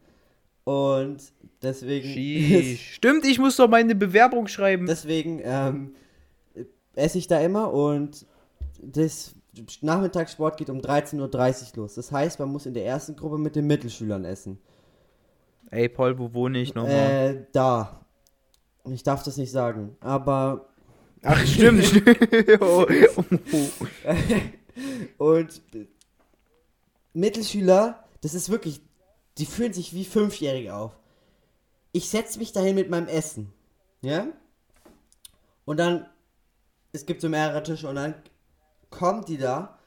Und 0.64 1.22
deswegen. 1.62 2.76
Stimmt, 2.92 3.24
ich 3.24 3.38
muss 3.38 3.56
doch 3.56 3.66
meine 3.68 3.94
Bewerbung 3.94 4.46
schreiben. 4.46 4.84
Deswegen 4.84 5.40
ähm, 5.42 5.94
esse 6.94 7.16
ich 7.16 7.28
da 7.28 7.40
immer 7.40 7.72
und 7.72 8.26
das 8.82 9.34
Nachmittagssport 9.80 10.56
geht 10.56 10.70
um 10.70 10.78
13.30 10.78 11.72
Uhr 11.72 11.82
los. 11.82 11.94
Das 11.94 12.12
heißt, 12.12 12.38
man 12.38 12.50
muss 12.50 12.66
in 12.66 12.74
der 12.74 12.86
ersten 12.86 13.16
Gruppe 13.16 13.38
mit 13.38 13.56
den 13.56 13.66
Mittelschülern 13.66 14.24
essen. 14.24 14.58
Ey, 15.70 15.88
Paul, 15.88 16.18
wo 16.18 16.32
wohne 16.32 16.58
ich 16.58 16.74
nochmal? 16.74 16.92
Äh, 16.92 17.46
da. 17.52 18.06
Ich 18.90 19.02
darf 19.02 19.22
das 19.22 19.36
nicht 19.36 19.50
sagen, 19.50 19.96
aber. 20.00 20.68
Ach, 21.22 21.38
stimmt, 21.44 21.84
stimmt. 21.84 22.18
oh, 22.60 22.86
Und 25.18 25.62
Mittelschüler, 27.12 28.04
das 28.20 28.34
ist 28.34 28.50
wirklich. 28.50 28.80
Die 29.36 29.46
fühlen 29.46 29.72
sich 29.72 29.94
wie 29.94 30.04
Fünfjährige 30.04 30.74
auf. 30.74 30.98
Ich 31.92 32.08
setze 32.08 32.38
mich 32.38 32.52
dahin 32.52 32.74
mit 32.74 32.90
meinem 32.90 33.08
Essen. 33.08 33.52
Ja? 34.00 34.26
Und 35.64 35.78
dann. 35.78 36.06
Es 36.92 37.04
gibt 37.04 37.20
so 37.20 37.28
mehrere 37.28 37.62
Tische 37.62 37.88
und 37.88 37.96
dann 37.96 38.14
kommt 38.90 39.28
die 39.28 39.38
da 39.38 39.78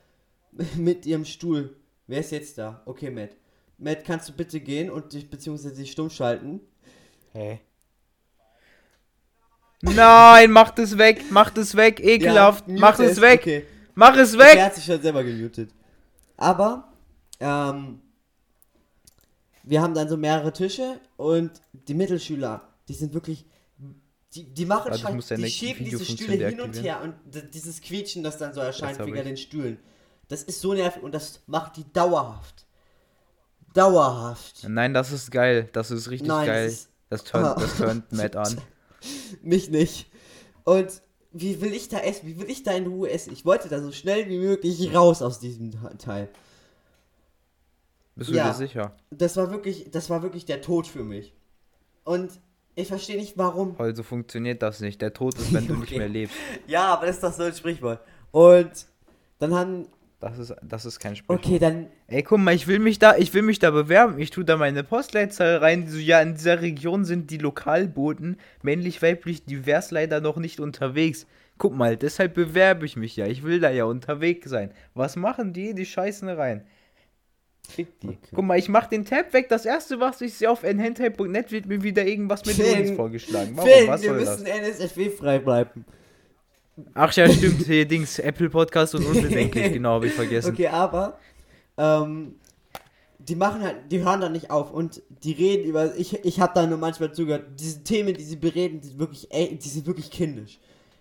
mit 0.76 1.06
ihrem 1.06 1.26
Stuhl. 1.26 1.76
Wer 2.08 2.20
ist 2.20 2.32
jetzt 2.32 2.58
da? 2.58 2.82
Okay, 2.86 3.10
Matt. 3.10 3.32
Matt, 3.78 4.06
kannst 4.06 4.30
du 4.30 4.34
bitte 4.34 4.60
gehen 4.60 4.90
und 4.92 5.14
dich 5.14 5.30
beziehungsweise 5.30 5.76
dich 5.76 5.92
stumm 5.92 6.10
schalten? 6.10 6.62
Hä? 7.34 7.62
Nein, 9.82 10.52
mach 10.52 10.72
das 10.72 10.98
weg, 10.98 11.26
mach 11.32 11.50
das 11.50 11.76
weg, 11.76 12.00
ekelhaft, 12.00 12.68
ja, 12.68 12.76
mach 12.78 13.00
es 13.00 13.20
weg, 13.20 13.42
okay. 13.42 13.66
mach 13.96 14.16
es 14.16 14.38
weg. 14.38 14.56
Er 14.56 14.66
hat 14.66 14.76
sich 14.76 14.86
schon 14.86 15.02
selber 15.02 15.24
gemutet. 15.24 15.72
Aber, 16.38 16.94
ähm, 17.40 18.00
wir 19.64 19.82
haben 19.82 19.94
dann 19.94 20.08
so 20.10 20.18
mehrere 20.18 20.54
Tische 20.54 21.00
und 21.18 21.52
die 21.74 21.94
Mittelschüler, 21.94 22.68
die 22.88 22.94
sind 22.94 23.14
wirklich 23.14 23.46
die, 24.34 24.46
die 24.46 24.66
machen 24.66 24.98
schon, 24.98 25.20
die 25.20 25.50
schieben 25.50 25.86
diese 25.86 26.06
Stühle 26.06 26.48
hin 26.48 26.62
und 26.62 26.82
her 26.82 27.02
und 27.02 27.16
dieses 27.54 27.82
Quietschen, 27.82 28.24
das 28.24 28.38
dann 28.38 28.54
so 28.54 28.62
erscheint 28.62 29.00
wegen 29.00 29.24
den 29.24 29.38
Stühlen. 29.38 29.78
Das 30.30 30.44
ist 30.44 30.62
so 30.62 30.74
nervig 30.74 31.04
und 31.04 31.14
das 31.14 31.42
macht 31.48 31.76
die 31.76 31.92
dauerhaft. 31.92 32.66
Dauerhaft. 33.74 34.68
Nein, 34.68 34.94
das 34.94 35.12
ist 35.12 35.32
geil. 35.32 35.70
Das 35.74 35.92
ist 35.92 36.10
richtig 36.10 36.30
Nein, 36.30 36.48
geil. 36.48 36.78
Das 37.10 37.24
turnt, 37.26 37.46
ah. 37.46 37.56
das 37.60 37.78
turnt 37.78 38.12
Matt 38.12 38.36
an. 38.38 38.62
Mich 39.42 39.70
nicht. 39.70 40.10
Und 40.64 41.02
wie 41.34 41.60
will 41.60 41.74
ich 41.74 41.90
da 41.90 42.00
essen? 42.00 42.28
Wie 42.28 42.40
will 42.40 42.50
ich 42.50 42.64
da 42.64 42.72
in 42.72 42.88
Ruhe 42.88 43.10
essen? 43.10 43.34
Ich 43.34 43.46
wollte 43.46 43.68
da 43.68 43.82
so 43.82 43.92
schnell 43.92 44.30
wie 44.30 44.38
möglich 44.38 44.94
raus 44.94 45.22
aus 45.22 45.40
diesem 45.40 45.72
Teil. 45.98 46.30
Bist 48.16 48.30
du 48.30 48.36
ja, 48.36 48.50
dir 48.50 48.54
sicher? 48.54 48.96
Das 49.10 49.36
war 49.36 49.52
wirklich, 49.52 49.90
das 49.92 50.10
war 50.10 50.22
wirklich 50.22 50.46
der 50.46 50.62
Tod 50.62 50.88
für 50.88 51.04
mich. 51.04 51.34
Und 52.04 52.32
ich 52.76 52.88
verstehe 52.88 53.18
nicht, 53.18 53.38
warum. 53.38 53.78
Weil 53.78 53.96
so 53.96 54.04
funktioniert 54.04 54.62
das 54.62 54.80
nicht. 54.80 55.02
Der 55.02 55.14
Tod 55.14 55.38
ist, 55.38 55.54
wenn 55.54 55.64
okay. 55.64 55.74
du 55.74 55.80
nicht 55.80 55.98
mehr 55.98 56.10
lebst. 56.10 56.36
Ja, 56.68 56.94
aber 56.94 57.06
das 57.06 57.16
ist 57.16 57.24
doch 57.24 57.34
so 57.34 57.44
ein 57.44 57.54
Sprichwort. 57.54 58.00
Und 58.32 58.72
dann 59.40 59.54
haben. 59.54 59.88
Das 60.20 60.38
ist, 60.38 60.56
das 60.62 60.86
ist 60.86 61.00
kein 61.00 61.16
Sprichwort. 61.16 61.46
Okay, 61.46 61.60
dann. 61.60 61.88
Ey, 62.08 62.22
guck 62.24 62.40
mal, 62.40 62.54
ich 62.54 62.68
will 62.68 62.80
mich 62.80 63.00
da, 63.00 63.16
ich 63.18 63.34
will 63.34 63.42
mich 63.42 63.60
da 63.60 63.72
bewerben. 63.72 64.20
Ich 64.20 64.30
tue 64.30 64.46
da 64.46 64.56
meine 64.56 64.84
Postleitzahl 64.84 65.58
rein. 65.58 65.88
So, 65.88 65.98
ja, 65.98 66.22
in 66.22 66.36
dieser 66.36 66.62
Region 66.62 67.06
sind 67.06 67.32
die 67.32 67.40
Lokalboten 67.40 68.38
männlich, 68.62 69.02
weiblich, 69.02 69.46
divers 69.46 69.92
leider 69.92 70.22
noch 70.22 70.38
nicht 70.38 70.60
unterwegs. 70.60 71.26
Guck 71.58 71.76
mal, 71.76 71.98
deshalb 71.98 72.36
bewerbe 72.36 72.86
ich 72.86 72.96
mich 72.96 73.16
ja. 73.16 73.28
Ich 73.28 73.44
will 73.44 73.60
da 73.60 73.70
ja 73.70 73.86
unterwegs 73.86 74.50
sein. 74.50 74.72
Was 74.94 75.16
machen 75.16 75.54
die? 75.54 75.74
Die 75.74 75.86
scheißen 75.86 76.30
rein. 76.30 76.66
Fick 77.68 78.00
die. 78.02 78.10
Okay. 78.10 78.18
Guck 78.34 78.46
mal, 78.46 78.60
ich 78.60 78.70
mach 78.70 78.88
den 78.88 79.06
Tab 79.06 79.34
weg. 79.34 79.50
Das 79.50 79.66
erste, 79.66 80.00
was 80.00 80.22
ich 80.22 80.34
sehe 80.34 80.50
auf 80.50 80.64
nhentai.net, 80.64 81.52
wird 81.52 81.66
mir 81.68 81.84
wieder 81.84 82.06
irgendwas 82.06 82.46
mit 82.46 82.58
Links 82.58 82.92
vorgeschlagen. 82.92 83.56
Warum? 83.56 83.70
Finn, 83.70 83.88
was 83.88 84.02
wir 84.02 84.14
müssen 84.14 84.46
NSFW 84.46 85.10
frei 85.10 85.40
bleiben. 85.40 85.86
Ach 86.94 87.12
ja, 87.14 87.30
stimmt. 87.30 87.66
Hier 87.66 87.88
Dings, 87.88 88.20
Apple 88.20 88.50
Podcast 88.50 88.96
und 88.96 89.06
unbedenklich, 89.06 89.74
genau, 89.74 89.92
habe 89.92 90.08
ich 90.08 90.14
vergessen. 90.14 90.54
Okay, 90.54 90.68
aber 90.68 91.20
ähm, 91.78 92.36
die 93.20 93.36
machen 93.36 93.62
halt, 93.62 93.92
die 93.92 94.04
hören 94.04 94.22
da 94.22 94.30
nicht 94.30 94.50
auf 94.50 94.72
und 94.72 95.02
die 95.10 95.34
reden 95.34 95.66
über, 95.66 95.96
ich, 95.96 96.26
ich 96.26 96.40
habe 96.40 96.54
da 96.56 96.66
nur 96.66 96.78
manchmal 96.78 97.14
zugehört, 97.14 97.46
diese 97.60 97.84
Themen, 97.84 98.14
die 98.16 98.24
sie 98.24 98.36
bereden, 98.36 98.82
die 98.82 98.88
sind 98.88 99.00
wirklich, 99.00 99.32
ey, 99.32 99.58
die 99.58 99.70
sind 99.70 99.86
wirklich 99.86 100.12
kindisch. 100.12 100.60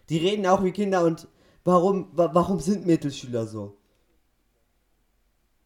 Die 0.09 0.19
reden 0.19 0.47
auch 0.47 0.63
wie 0.63 0.73
Kinder 0.73 1.05
und 1.05 1.29
warum, 1.65 2.09
warum 2.13 2.61
sind 2.61 2.87
Mittelschüler 2.87 3.47
so? 3.47 3.77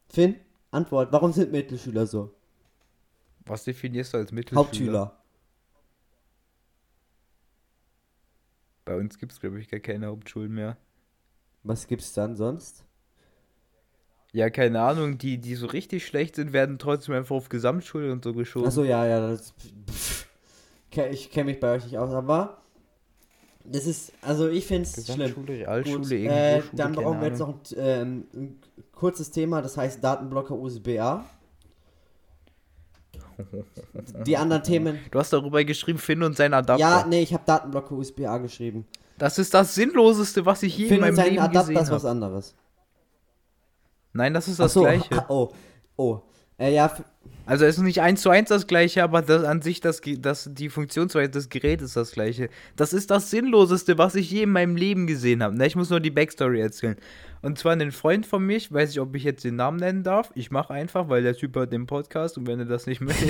Finn? 0.09 0.37
Antwort, 0.75 1.13
warum 1.13 1.33
sind 1.33 1.53
Mittelschüler 1.53 2.07
so? 2.07 2.35
Was 3.47 3.65
definierst 3.65 4.15
du 4.15 4.19
als 4.19 4.33
Mittelschüler? 4.33 4.65
Hauptschüler. 4.65 5.19
Bei 8.85 8.97
uns 8.97 9.19
gibt 9.19 9.33
es, 9.33 9.41
glaube 9.41 9.61
ich, 9.61 9.69
gar 9.69 9.81
keine 9.81 10.07
Hauptschulen 10.07 10.53
mehr. 10.53 10.77
Was 11.63 11.87
gibt's 11.87 12.13
dann 12.13 12.37
sonst? 12.37 12.85
Ja, 14.33 14.51
keine 14.51 14.83
Ahnung, 14.83 15.17
die, 15.17 15.39
die 15.39 15.55
so 15.55 15.67
richtig 15.67 16.05
schlecht 16.05 16.35
sind, 16.35 16.53
werden 16.53 16.79
trotzdem 16.79 17.15
einfach 17.15 17.37
auf 17.37 17.49
Gesamtschule 17.49 18.13
und 18.13 18.25
so 18.25 18.35
geschoben. 18.35 18.67
Achso, 18.67 18.83
ja, 18.83 19.07
ja, 19.07 19.21
das, 19.21 19.55
pff, 19.89 20.27
ich 21.11 21.31
kenne 21.31 21.53
mich 21.53 21.61
bei 21.61 21.77
euch 21.77 21.85
nicht 21.85 21.97
aus, 21.97 22.13
aber 22.13 22.64
das 23.65 23.87
ist, 23.87 24.13
also 24.21 24.49
ich 24.49 24.67
finde 24.67 24.89
es 24.89 25.07
schlimm. 25.07 25.35
Altschule, 25.67 26.03
Gut, 26.03 26.13
äh, 26.13 26.63
Dann 26.73 26.93
brauchen 26.93 27.21
wir 27.21 27.29
jetzt 27.29 27.39
noch 27.39 27.49
ein, 27.49 27.61
ähm, 27.77 28.27
ein, 28.35 28.61
kurzes 28.93 29.31
Thema, 29.31 29.63
das 29.63 29.77
heißt 29.77 30.05
Datenblocker 30.05 30.55
USB-A. 30.55 31.25
Die 34.27 34.37
anderen 34.37 34.63
Themen. 34.63 34.99
Du 35.11 35.19
hast 35.19 35.33
darüber 35.33 35.65
geschrieben, 35.65 35.99
Finn 35.99 36.23
und 36.23 36.37
sein 36.37 36.55
Adapter. 36.55 36.81
Ja, 36.81 37.07
nee, 37.09 37.23
ich 37.23 37.33
habe 37.33 37.43
Datenblocker 37.47 37.93
USB-A 37.93 38.39
geschrieben. 38.39 38.87
Das 39.19 39.39
ist 39.39 39.55
das 39.55 39.75
Sinnloseste, 39.75 40.45
was 40.45 40.63
ich 40.63 40.77
je 40.77 40.89
Finn 40.89 40.97
in 40.97 41.01
meinem 41.01 41.17
Leben 41.17 41.39
Adapter 41.39 41.61
gesehen 41.61 41.77
habe. 41.77 41.87
ist 41.87 41.93
was 41.93 42.05
anderes. 42.05 42.55
Nein, 44.13 44.35
das 44.35 44.47
ist 44.47 44.61
das 44.61 44.73
so, 44.73 44.83
Gleiche. 44.83 45.25
Oh, 45.29 45.51
oh. 45.97 46.21
Äh, 46.65 46.75
ja. 46.75 46.95
Also 47.47 47.67
es 47.67 47.77
ist 47.77 47.83
nicht 47.83 48.01
eins 48.01 48.23
zu 48.23 48.31
eins 48.31 48.49
das 48.49 48.67
gleiche, 48.67 49.03
aber 49.03 49.21
das 49.21 49.45
an 49.45 49.61
sich 49.61 49.81
das, 49.81 50.01
das 50.19 50.49
die 50.51 50.71
Funktionsweise 50.71 51.31
des 51.31 51.51
Geräts 51.51 51.83
ist 51.83 51.97
das 51.97 52.13
gleiche. 52.13 52.49
Das 52.75 52.95
ist 52.95 53.11
das 53.11 53.31
sinnloseste, 53.31 53.99
was 53.99 54.15
ich 54.15 54.31
je 54.31 54.45
in 54.45 54.51
meinem 54.51 54.77
Leben 54.77 55.07
gesehen 55.07 55.43
habe. 55.43 55.55
Ne, 55.55 55.67
ich 55.67 55.77
muss 55.77 55.91
nur 55.91 56.01
die 56.01 56.11
Backstory 56.11 56.61
erzählen. 56.61 56.97
Und 57.43 57.59
zwar 57.59 57.73
ein 57.73 57.93
Freund 57.93 58.25
von 58.25 58.47
mich, 58.47 58.73
weiß 58.73 58.93
ich, 58.93 59.01
ob 59.01 59.15
ich 59.15 59.25
jetzt 59.25 59.45
den 59.45 59.57
Namen 59.57 59.77
nennen 59.77 60.03
darf. 60.03 60.31
Ich 60.35 60.51
mache 60.51 60.73
einfach, 60.73 61.11
weil 61.11 61.23
der 61.23 61.37
Typ 61.37 61.55
hört 61.57 61.71
den 61.71 61.85
Podcast 61.85 62.39
und 62.39 62.47
wenn 62.47 62.61
er 62.61 62.65
das 62.65 62.87
nicht 62.87 63.03
möchte, 63.03 63.27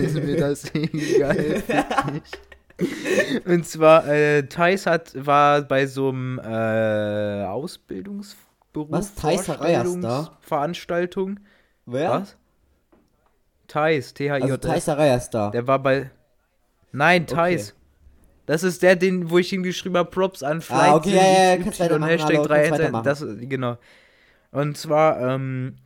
ist 0.00 0.14
mir 0.14 0.36
das 0.36 0.64
egal. 0.74 1.62
und 3.44 3.64
zwar, 3.66 4.08
äh, 4.08 4.42
Thais 4.48 4.86
hat, 4.86 5.12
war 5.14 5.62
bei 5.62 5.86
so 5.86 6.08
einem 6.08 6.40
äh, 6.40 7.44
Ausbildungsberuf. 7.44 8.88
Was? 8.90 9.14
Thais 9.14 9.46
da? 9.46 10.36
Veranstaltung. 10.40 11.38
Wer? 11.86 12.10
Was? 12.10 12.36
Thais, 13.68 14.14
T-H-I-J. 14.14 14.42
Also 14.42 14.56
Thais 14.56 14.88
Arayas 14.88 15.30
da. 15.30 15.50
Der 15.50 15.64
war 15.66 15.78
bei. 15.78 16.10
Nein, 16.92 17.26
Thais. 17.26 17.70
Okay. 17.70 17.78
Das 18.46 18.62
ist 18.64 18.82
der, 18.82 18.96
den, 18.96 19.30
wo 19.30 19.38
ich 19.38 19.52
ihm 19.52 19.62
geschrieben 19.62 19.96
habe, 19.96 20.10
Props 20.10 20.42
an 20.42 20.60
Flight. 20.60 20.90
Ah, 20.90 20.96
okay, 20.96 21.14
ja, 21.14 21.54
ja, 21.54 21.62
kannst 21.62 21.80
und 21.80 22.02
Hashtag 22.02 22.38
hallo, 22.38 22.44
3 22.44 22.90
das, 23.02 23.24
Genau. 23.40 23.78
Und 24.50 24.76
zwar, 24.76 25.20
ähm, 25.20 25.76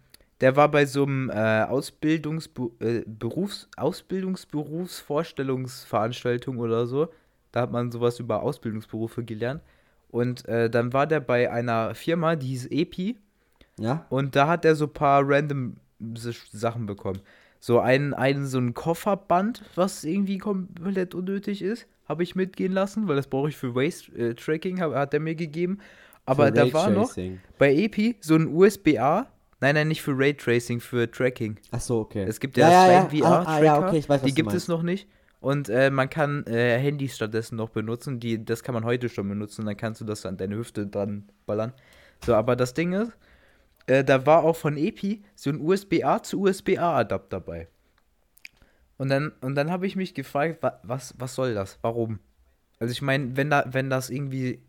der 0.41 0.57
war 0.57 0.71
bei 0.71 0.87
so 0.87 1.03
einem 1.05 1.29
äh, 1.31 1.63
Ausbildungsberufs, 1.63 2.81
äh, 2.81 3.05
Berufs, 3.07 3.69
Ausbildungsberufsvorstellungsveranstaltung 3.77 6.59
oder 6.59 6.87
so. 6.87 7.09
Da 7.53 7.61
hat 7.61 7.71
man 7.71 7.93
sowas 7.93 8.19
über 8.19 8.43
Ausbildungsberufe 8.43 9.23
gelernt. 9.23 9.61
Und 10.09 10.49
äh, 10.49 10.71
dann 10.71 10.93
war 10.93 11.07
der 11.07 11.21
bei 11.21 11.49
einer 11.51 11.95
Firma, 11.95 12.37
die 12.37 12.49
hieß 12.49 12.67
EPI. 12.71 13.17
Ja. 13.79 14.05
Und 14.09 14.35
da 14.35 14.49
hat 14.49 14.65
er 14.65 14.75
so 14.75 14.87
ein 14.87 14.93
paar 14.93 15.23
random 15.25 15.77
Sachen 16.53 16.87
bekommen. 16.87 17.21
So 17.59 17.81
ein, 17.81 18.15
ein 18.15 18.47
so 18.47 18.59
ein 18.59 18.75
Kofferband, 18.75 19.63
was 19.75 20.05
irgendwie 20.05 20.39
komplett 20.39 21.15
unnötig 21.15 21.63
ist 21.63 21.87
habe 22.09 22.23
ich 22.23 22.35
mitgehen 22.35 22.73
lassen, 22.73 23.09
weil 23.09 23.17
das 23.17 23.27
brauche 23.27 23.49
ich 23.49 23.57
für 23.57 23.75
Waste 23.75 24.13
äh, 24.17 24.35
Tracking, 24.35 24.81
hab, 24.81 24.95
hat 24.95 25.13
er 25.13 25.21
mir 25.21 25.35
gegeben. 25.35 25.79
Aber 26.25 26.51
da 26.51 26.73
war 26.73 26.91
noch 26.91 27.15
bei 27.59 27.75
EPI 27.75 28.17
so 28.21 28.35
ein 28.35 28.49
USB-A. 28.49 29.27
Nein, 29.61 29.75
nein, 29.75 29.89
nicht 29.89 30.03
für 30.03 30.13
Raytracing, 30.17 30.81
für 30.81 31.11
Tracking. 31.11 31.57
Ach 31.71 31.81
so, 31.81 32.01
okay. 32.01 32.25
Es 32.25 32.41
gibt 32.41 32.57
ja, 32.57 32.71
ja, 32.71 32.93
ja, 32.93 33.09
ja. 33.11 33.25
Ah, 33.25 33.45
ah, 33.47 33.63
ja 33.63 33.87
okay, 33.87 33.99
ich 33.99 34.09
weiß, 34.09 34.23
die 34.23 34.35
gibt 34.35 34.53
es 34.53 34.69
noch 34.69 34.83
nicht. 34.83 35.09
Und 35.41 35.69
äh, 35.69 35.91
man 35.91 36.11
kann 36.11 36.45
äh, 36.47 36.79
Handys 36.79 37.15
stattdessen 37.17 37.57
noch 37.57 37.71
benutzen. 37.71 38.19
Die, 38.21 38.45
das 38.45 38.63
kann 38.63 38.75
man 38.75 38.85
heute 38.85 39.09
schon 39.09 39.29
benutzen. 39.29 39.65
Dann 39.65 39.77
kannst 39.77 40.01
du 40.01 40.05
das 40.05 40.27
an 40.27 40.37
deine 40.37 40.57
Hüfte 40.57 40.87
dran 40.87 41.29
ballern. 41.47 41.73
So, 42.25 42.35
aber 42.35 42.57
das 42.57 42.75
Ding 42.75 42.93
ist, 42.93 43.13
äh, 43.87 44.05
da 44.05 44.27
war 44.27 44.45
auch 44.45 44.57
von 44.57 44.77
EPI 44.77 45.23
so 45.35 45.51
ein 45.51 45.61
USB-A 45.61 46.23
zu 46.23 46.41
USB-A-Adapter 46.43 47.41
dabei. 47.41 47.69
Und 48.99 49.11
dann, 49.11 49.33
und 49.41 49.55
dann 49.55 49.71
habe 49.71 49.87
ich 49.87 49.97
mich 49.97 50.15
gefragt, 50.15 50.63
was, 50.83 51.15
was 51.19 51.35
soll 51.35 51.55
das? 51.55 51.79
Warum? 51.83 52.19
Also 52.79 52.93
ich 52.93 53.03
meine, 53.03 53.37
wenn 53.37 53.51
da, 53.51 53.65
wenn 53.71 53.91
das 53.91 54.11
irgendwie, 54.11 54.61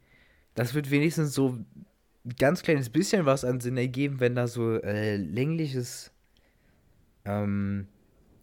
das 0.56 0.74
wird 0.74 0.92
wenigstens 0.92 1.34
so 1.34 1.50
ein 1.50 2.36
ganz 2.38 2.62
kleines 2.62 2.90
bisschen 2.90 3.26
was 3.26 3.46
an 3.46 3.60
Sinn 3.60 3.78
ergeben, 3.78 4.20
wenn 4.20 4.36
da 4.36 4.48
so 4.48 4.82
äh, 4.82 5.16
längliches, 5.16 6.12
ähm, 7.26 7.88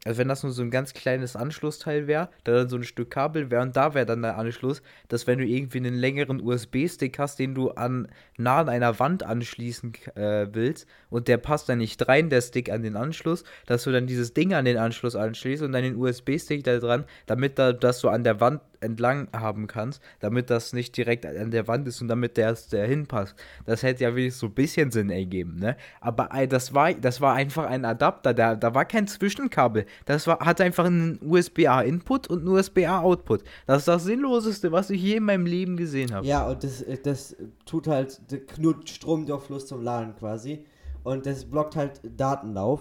also 0.04 0.18
wenn 0.18 0.28
das 0.28 0.42
nur 0.42 0.52
so 0.52 0.62
ein 0.62 0.70
ganz 0.70 0.92
kleines 0.92 1.34
Anschlussteil 1.34 2.06
wäre, 2.06 2.28
da 2.44 2.52
dann 2.52 2.68
so 2.68 2.76
ein 2.76 2.84
Stück 2.84 3.10
Kabel 3.10 3.50
wäre 3.50 3.62
und 3.62 3.74
da 3.74 3.94
wäre 3.94 4.06
dann 4.06 4.22
der 4.22 4.36
Anschluss, 4.36 4.82
dass 5.08 5.26
wenn 5.26 5.38
du 5.38 5.46
irgendwie 5.46 5.78
einen 5.78 5.94
längeren 5.94 6.40
USB-Stick 6.40 7.18
hast, 7.18 7.38
den 7.38 7.54
du 7.54 7.70
an 7.70 8.08
nah 8.36 8.60
an 8.60 8.68
einer 8.68 8.98
Wand 8.98 9.22
anschließen 9.22 9.92
äh, 10.14 10.48
willst 10.52 10.86
und 11.10 11.28
der 11.28 11.38
passt 11.38 11.68
dann 11.68 11.78
nicht 11.78 12.06
rein, 12.06 12.28
der 12.28 12.42
Stick 12.42 12.70
an 12.70 12.82
den 12.82 12.96
Anschluss, 12.96 13.44
dass 13.66 13.84
du 13.84 13.92
dann 13.92 14.06
dieses 14.06 14.34
Ding 14.34 14.52
an 14.52 14.64
den 14.64 14.76
Anschluss 14.76 15.16
anschließt 15.16 15.62
und 15.62 15.72
dann 15.72 15.82
den 15.82 15.96
USB-Stick 15.96 16.64
da 16.64 16.78
dran, 16.78 17.04
damit 17.26 17.58
da 17.58 17.72
das 17.72 18.00
so 18.00 18.08
an 18.08 18.24
der 18.24 18.40
Wand 18.40 18.60
entlang 18.84 19.28
haben 19.32 19.66
kannst, 19.66 20.02
damit 20.20 20.50
das 20.50 20.72
nicht 20.72 20.96
direkt 20.96 21.26
an 21.26 21.50
der 21.50 21.66
Wand 21.66 21.88
ist 21.88 22.00
und 22.00 22.08
damit 22.08 22.36
der, 22.36 22.56
der 22.70 22.86
hinpasst. 22.86 23.34
Das 23.64 23.82
hätte 23.82 24.04
ja 24.04 24.14
wirklich 24.14 24.36
so 24.36 24.46
ein 24.46 24.52
bisschen 24.52 24.90
Sinn 24.90 25.10
ergeben, 25.10 25.56
ne? 25.56 25.76
Aber 26.00 26.28
das 26.46 26.74
war, 26.74 26.92
das 26.92 27.20
war 27.20 27.34
einfach 27.34 27.66
ein 27.66 27.84
Adapter, 27.84 28.34
da, 28.34 28.54
da 28.54 28.74
war 28.74 28.84
kein 28.84 29.06
Zwischenkabel. 29.06 29.86
Das 30.04 30.26
war, 30.26 30.40
hat 30.40 30.60
einfach 30.60 30.84
einen 30.84 31.18
USB-A-Input 31.22 32.28
und 32.28 32.40
einen 32.40 32.48
USB-A-Output. 32.48 33.42
Das 33.66 33.78
ist 33.78 33.88
das 33.88 34.04
Sinnloseste, 34.04 34.72
was 34.72 34.90
ich 34.90 35.02
je 35.02 35.16
in 35.16 35.24
meinem 35.24 35.46
Leben 35.46 35.76
gesehen 35.76 36.12
habe. 36.12 36.26
Ja, 36.26 36.46
und 36.48 36.62
das, 36.62 36.84
das 37.02 37.36
tut 37.64 37.86
halt, 37.86 38.20
knurrt 38.48 38.88
Stromdurchfluss 38.88 39.66
zum 39.66 39.82
Laden 39.82 40.14
quasi. 40.16 40.64
Und 41.02 41.26
das 41.26 41.44
blockt 41.44 41.76
halt 41.76 42.00
Datenlauf 42.16 42.80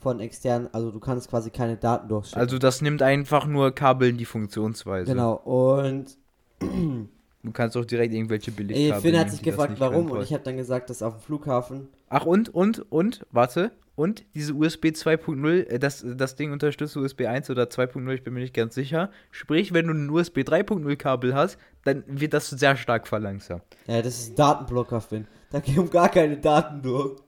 von 0.00 0.20
externen, 0.20 0.68
also 0.72 0.90
du 0.90 0.98
kannst 0.98 1.28
quasi 1.28 1.50
keine 1.50 1.76
Daten 1.76 2.08
durchschicken. 2.08 2.40
Also 2.40 2.58
das 2.58 2.80
nimmt 2.80 3.02
einfach 3.02 3.46
nur 3.46 3.74
Kabeln 3.74 4.16
die 4.16 4.24
Funktionsweise. 4.24 5.12
Genau, 5.12 5.34
und 5.34 6.16
du 6.60 7.52
kannst 7.52 7.76
auch 7.76 7.84
direkt 7.84 8.14
irgendwelche 8.14 8.50
Billigkabel. 8.50 8.92
Ey, 8.92 9.00
Finn 9.00 9.18
hat 9.18 9.30
sich 9.30 9.42
gefragt, 9.42 9.74
warum 9.78 10.10
und 10.10 10.22
ich 10.22 10.32
habe 10.32 10.42
dann 10.42 10.56
gesagt, 10.56 10.88
dass 10.88 11.02
auf 11.02 11.16
dem 11.16 11.20
Flughafen. 11.20 11.88
Ach 12.08 12.24
und 12.24 12.48
und 12.48 12.90
und 12.90 13.26
warte, 13.30 13.72
und 13.94 14.24
diese 14.34 14.54
USB 14.54 14.86
2.0, 14.86 15.66
äh, 15.66 15.78
das, 15.78 16.02
das 16.16 16.34
Ding 16.34 16.52
unterstützt 16.52 16.96
USB 16.96 17.26
1 17.26 17.50
oder 17.50 17.64
2.0, 17.64 18.10
ich 18.14 18.24
bin 18.24 18.32
mir 18.32 18.40
nicht 18.40 18.54
ganz 18.54 18.74
sicher. 18.74 19.10
Sprich, 19.30 19.74
wenn 19.74 19.88
du 19.88 19.92
ein 19.92 20.08
USB 20.08 20.38
3.0 20.38 20.96
Kabel 20.96 21.34
hast, 21.34 21.58
dann 21.84 22.04
wird 22.06 22.32
das 22.32 22.48
sehr 22.48 22.76
stark 22.76 23.06
verlangsamt. 23.06 23.64
Ja, 23.86 24.00
das 24.00 24.18
ist 24.18 24.30
ein 24.30 24.36
Datenblocker, 24.36 25.02
Finn. 25.02 25.26
Da 25.50 25.60
gehen 25.60 25.90
gar 25.90 26.08
keine 26.08 26.38
Daten 26.38 26.80
durch. 26.80 27.18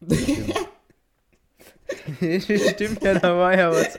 Stimmt 2.40 3.02
ja, 3.02 3.14
da 3.14 3.36
war 3.36 3.56
ja 3.56 3.70
was. 3.70 3.98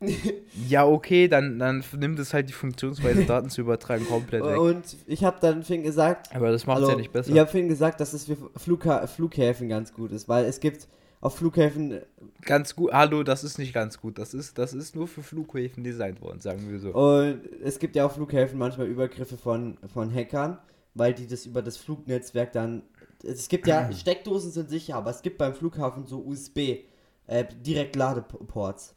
ja, 0.68 0.86
okay, 0.86 1.28
dann, 1.28 1.58
dann 1.58 1.82
nimmt 1.98 2.18
es 2.18 2.34
halt 2.34 2.48
die 2.48 2.52
Funktionsweise, 2.52 3.24
Daten 3.24 3.48
zu 3.48 3.62
übertragen, 3.62 4.06
komplett 4.06 4.44
weg. 4.44 4.58
Und 4.58 4.84
ich 5.06 5.24
habe 5.24 5.38
dann 5.40 5.62
Finn 5.62 5.82
gesagt. 5.82 6.34
Aber 6.34 6.50
das 6.50 6.66
macht 6.66 6.78
es 6.78 6.82
also, 6.82 6.92
ja 6.92 6.98
nicht 6.98 7.12
besser. 7.12 7.32
Ich 7.32 7.38
habe 7.38 7.50
Finn 7.50 7.68
gesagt, 7.68 8.00
dass 8.00 8.12
es 8.12 8.26
für 8.26 8.36
Flugha 8.56 9.06
Flughäfen 9.06 9.68
ganz 9.68 9.92
gut 9.92 10.12
ist, 10.12 10.28
weil 10.28 10.44
es 10.44 10.60
gibt 10.60 10.86
auf 11.20 11.36
Flughäfen. 11.36 12.00
Ganz 12.42 12.76
gut, 12.76 12.92
hallo, 12.92 13.22
das 13.22 13.42
ist 13.42 13.58
nicht 13.58 13.72
ganz 13.72 14.00
gut. 14.00 14.18
Das 14.18 14.34
ist, 14.34 14.58
das 14.58 14.74
ist 14.74 14.94
nur 14.94 15.08
für 15.08 15.22
Flughäfen 15.22 15.82
designt 15.82 16.20
worden, 16.20 16.40
sagen 16.40 16.70
wir 16.70 16.78
so. 16.78 16.90
Und 16.90 17.40
es 17.64 17.78
gibt 17.78 17.96
ja 17.96 18.06
auf 18.06 18.14
Flughäfen 18.14 18.58
manchmal 18.58 18.86
Übergriffe 18.86 19.38
von, 19.38 19.78
von 19.92 20.14
Hackern, 20.14 20.58
weil 20.94 21.14
die 21.14 21.26
das 21.26 21.46
über 21.46 21.62
das 21.62 21.78
Flugnetzwerk 21.78 22.52
dann 22.52 22.82
es 23.22 23.48
gibt 23.48 23.66
ja, 23.66 23.90
Steckdosen 23.96 24.50
sind 24.50 24.70
sicher, 24.70 24.96
aber 24.96 25.10
es 25.10 25.22
gibt 25.22 25.38
beim 25.38 25.54
Flughafen 25.54 26.06
so 26.06 26.20
USB, 26.20 26.58
äh, 27.26 27.44
direkt 27.64 27.96
Ladeports. 27.96 28.94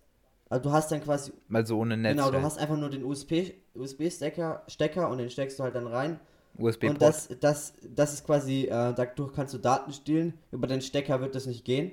Also 0.49 0.63
du 0.63 0.71
hast 0.71 0.91
dann 0.91 1.01
quasi. 1.03 1.31
Also 1.53 1.77
ohne 1.77 1.95
Netz. 1.95 2.15
Genau, 2.15 2.31
du 2.31 2.41
hast 2.41 2.57
einfach 2.57 2.77
nur 2.77 2.89
den 2.89 3.03
USB, 3.03 3.53
USB-Stecker 3.75 4.63
Stecker 4.67 5.09
und 5.09 5.19
den 5.19 5.29
steckst 5.29 5.59
du 5.59 5.63
halt 5.63 5.75
dann 5.75 5.87
rein. 5.87 6.19
USB 6.57 6.85
-Port. 6.85 6.89
Und 6.89 7.01
das, 7.01 7.29
das, 7.39 7.73
das 7.83 8.13
ist 8.13 8.25
quasi, 8.25 8.63
äh, 8.63 8.93
dadurch 8.93 9.33
kannst 9.33 9.53
du 9.53 9.59
Daten 9.59 9.93
stehlen. 9.93 10.33
Über 10.51 10.67
den 10.67 10.81
Stecker 10.81 11.21
wird 11.21 11.35
das 11.35 11.45
nicht 11.45 11.63
gehen. 11.65 11.91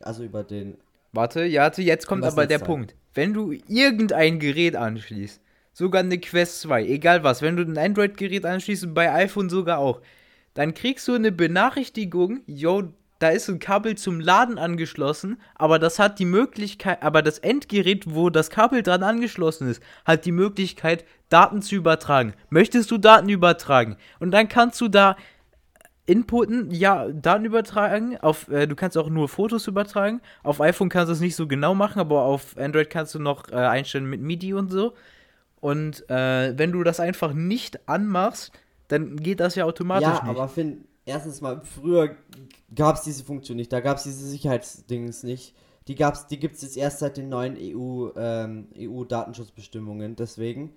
Also 0.00 0.24
über 0.24 0.42
den. 0.42 0.76
Warte, 1.12 1.44
ja, 1.44 1.70
jetzt 1.76 2.06
kommt 2.06 2.24
aber 2.24 2.46
der 2.46 2.58
Punkt. 2.58 2.96
Wenn 3.14 3.34
du 3.34 3.52
irgendein 3.68 4.38
Gerät 4.40 4.74
anschließt, 4.74 5.40
sogar 5.72 6.02
eine 6.02 6.18
Quest 6.18 6.62
2, 6.62 6.86
egal 6.86 7.22
was, 7.22 7.42
wenn 7.42 7.56
du 7.56 7.62
ein 7.62 7.76
Android-Gerät 7.78 8.46
anschließt, 8.46 8.94
bei 8.94 9.12
iPhone 9.12 9.50
sogar 9.50 9.78
auch, 9.78 10.00
dann 10.54 10.74
kriegst 10.74 11.08
du 11.08 11.14
eine 11.14 11.32
Benachrichtigung, 11.32 12.40
yo, 12.46 12.92
da 13.18 13.28
ist 13.28 13.48
ein 13.48 13.60
Kabel 13.60 13.96
zum 13.96 14.18
Laden 14.18 14.58
angeschlossen, 14.58 15.40
aber 15.54 15.78
das 15.78 16.00
hat 16.00 16.18
die 16.18 16.24
Möglichkeit, 16.24 17.02
aber 17.02 17.22
das 17.22 17.38
Endgerät, 17.38 18.12
wo 18.12 18.30
das 18.30 18.50
Kabel 18.50 18.82
dran 18.82 19.04
angeschlossen 19.04 19.68
ist, 19.68 19.80
hat 20.04 20.24
die 20.24 20.32
Möglichkeit, 20.32 21.04
Daten 21.28 21.62
zu 21.62 21.76
übertragen. 21.76 22.34
Möchtest 22.50 22.90
du 22.90 22.98
Daten 22.98 23.28
übertragen? 23.28 23.96
Und 24.18 24.32
dann 24.32 24.48
kannst 24.48 24.80
du 24.80 24.88
da 24.88 25.16
inputen, 26.04 26.72
ja, 26.72 27.08
Daten 27.08 27.44
übertragen. 27.44 28.18
Auf, 28.18 28.48
äh, 28.48 28.66
du 28.66 28.74
kannst 28.74 28.98
auch 28.98 29.08
nur 29.08 29.28
Fotos 29.28 29.68
übertragen. 29.68 30.20
Auf 30.42 30.60
iPhone 30.60 30.88
kannst 30.88 31.08
du 31.08 31.12
es 31.12 31.20
nicht 31.20 31.36
so 31.36 31.46
genau 31.46 31.74
machen, 31.74 32.00
aber 32.00 32.22
auf 32.22 32.56
Android 32.58 32.90
kannst 32.90 33.14
du 33.14 33.18
noch 33.20 33.48
äh, 33.50 33.54
einstellen 33.54 34.06
mit 34.06 34.20
MIDI 34.20 34.52
und 34.54 34.70
so. 34.70 34.94
Und 35.60 36.08
äh, 36.10 36.58
wenn 36.58 36.72
du 36.72 36.82
das 36.82 36.98
einfach 36.98 37.32
nicht 37.34 37.88
anmachst, 37.88 38.50
dann 38.92 39.16
geht 39.16 39.40
das 39.40 39.54
ja 39.54 39.64
automatisch 39.64 40.06
ja, 40.06 40.14
nicht. 40.14 40.24
Ja, 40.24 40.30
aber 40.30 40.48
Finn, 40.48 40.84
erstens 41.06 41.40
mal, 41.40 41.62
früher 41.64 42.16
gab 42.74 42.96
es 42.96 43.02
diese 43.02 43.24
Funktion 43.24 43.56
nicht, 43.56 43.72
da 43.72 43.80
gab 43.80 43.96
es 43.96 44.04
diese 44.04 44.26
Sicherheitsdings 44.26 45.22
nicht. 45.22 45.54
Die 45.88 45.96
gab's, 45.96 46.28
die 46.28 46.38
gibt 46.38 46.56
es 46.56 46.62
jetzt 46.62 46.76
erst 46.76 47.00
seit 47.00 47.16
den 47.16 47.28
neuen 47.28 47.56
EU, 47.58 48.10
ähm, 48.16 48.68
EU-Datenschutzbestimmungen, 48.78 50.14
deswegen. 50.14 50.74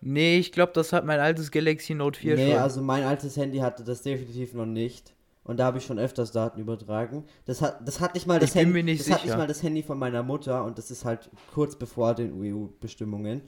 Nee, 0.00 0.38
ich 0.38 0.52
glaube, 0.52 0.72
das 0.72 0.92
hat 0.92 1.04
mein 1.04 1.20
altes 1.20 1.50
Galaxy 1.50 1.94
Note 1.94 2.18
4 2.18 2.34
nee, 2.34 2.40
schon. 2.40 2.50
Nee, 2.50 2.56
also 2.56 2.80
mein 2.80 3.02
altes 3.02 3.36
Handy 3.36 3.58
hatte 3.58 3.84
das 3.84 4.02
definitiv 4.02 4.54
noch 4.54 4.66
nicht. 4.66 5.14
Und 5.44 5.58
da 5.58 5.66
habe 5.66 5.78
ich 5.78 5.84
schon 5.84 5.98
öfters 5.98 6.32
Daten 6.32 6.60
übertragen. 6.60 7.24
Das 7.44 7.60
hat, 7.60 7.86
das 7.86 8.00
hat 8.00 8.14
nicht 8.14 8.26
mal 8.26 8.40
das 8.40 8.54
Handy. 8.54 8.96
das 8.96 9.04
sicher. 9.04 9.16
hat 9.16 9.24
nicht 9.24 9.36
mal 9.36 9.46
das 9.46 9.62
Handy 9.62 9.82
von 9.82 9.98
meiner 9.98 10.22
Mutter 10.22 10.64
und 10.64 10.78
das 10.78 10.90
ist 10.90 11.04
halt 11.04 11.30
kurz 11.54 11.76
bevor 11.76 12.14
den 12.14 12.32
EU-Bestimmungen. 12.40 13.42